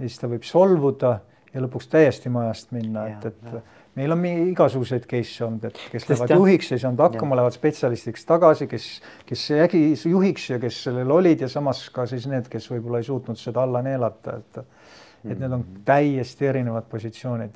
[0.00, 1.20] siis ta võib solvuda
[1.54, 6.10] ja lõpuks täiesti majast minna, et, et meil on igasuguseid case'e olnud, et kes Sest
[6.10, 6.42] lähevad jah.
[6.42, 8.88] juhiks, ei saanud hakkama, lähevad spetsialistiks tagasi, kes,
[9.28, 13.06] kes jäigi juhiks ja kes sellel olid ja samas ka siis need, kes võib-olla ei
[13.06, 14.62] suutnud seda alla neelata, et
[15.24, 17.54] et need on täiesti erinevad positsioonid,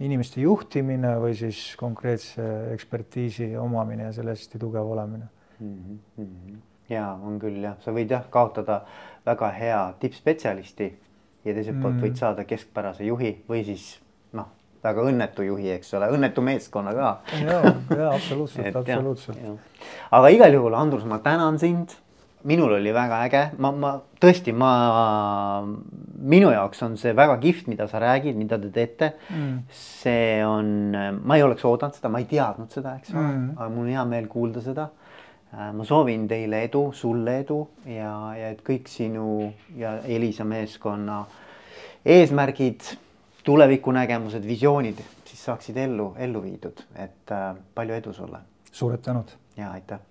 [0.00, 2.44] inimeste juhtimine või siis konkreetse
[2.74, 5.28] ekspertiisi omamine ja selle hästi tugev olemine
[5.60, 5.98] mm.
[6.18, 6.58] -hmm.
[6.92, 8.82] ja on küll jah, sa võid jah kaotada
[9.26, 10.90] väga hea tippspetsialisti
[11.44, 12.02] ja teiselt poolt Mm.
[12.02, 14.00] võid saada keskpärase juhi või siis
[14.32, 14.48] noh,
[14.84, 17.12] väga õnnetu juhi, eks ole, õnnetu meeskonna ka.
[17.42, 17.60] ja,
[17.96, 19.38] ja absoluutselt, absoluutselt.
[20.10, 21.96] aga igal juhul, Andrus, ma tänan sind.
[22.46, 23.92] Minul oli väga äge, ma, ma
[24.22, 24.70] tõesti, ma,
[26.32, 29.12] minu jaoks on see väga kihvt, mida sa räägid, mida te teete.
[29.30, 29.56] Mm.
[29.72, 30.70] see on,
[31.22, 33.24] ma ei oleks oodanud seda, ma ei teadnud seda, eks ole.
[33.26, 33.50] Mm.
[33.56, 34.90] aga mul on hea meel kuulda seda.
[35.72, 39.46] ma soovin teile edu, sulle edu ja, ja et kõik sinu
[39.78, 41.22] ja Elisa meeskonna
[42.04, 42.90] eesmärgid,
[43.46, 48.42] tulevikunägemused, visioonid siis saaksid ellu, ellu viidud, et äh, palju edu sulle.
[48.72, 49.32] Suured tänud.
[49.56, 50.02] Ja aitäh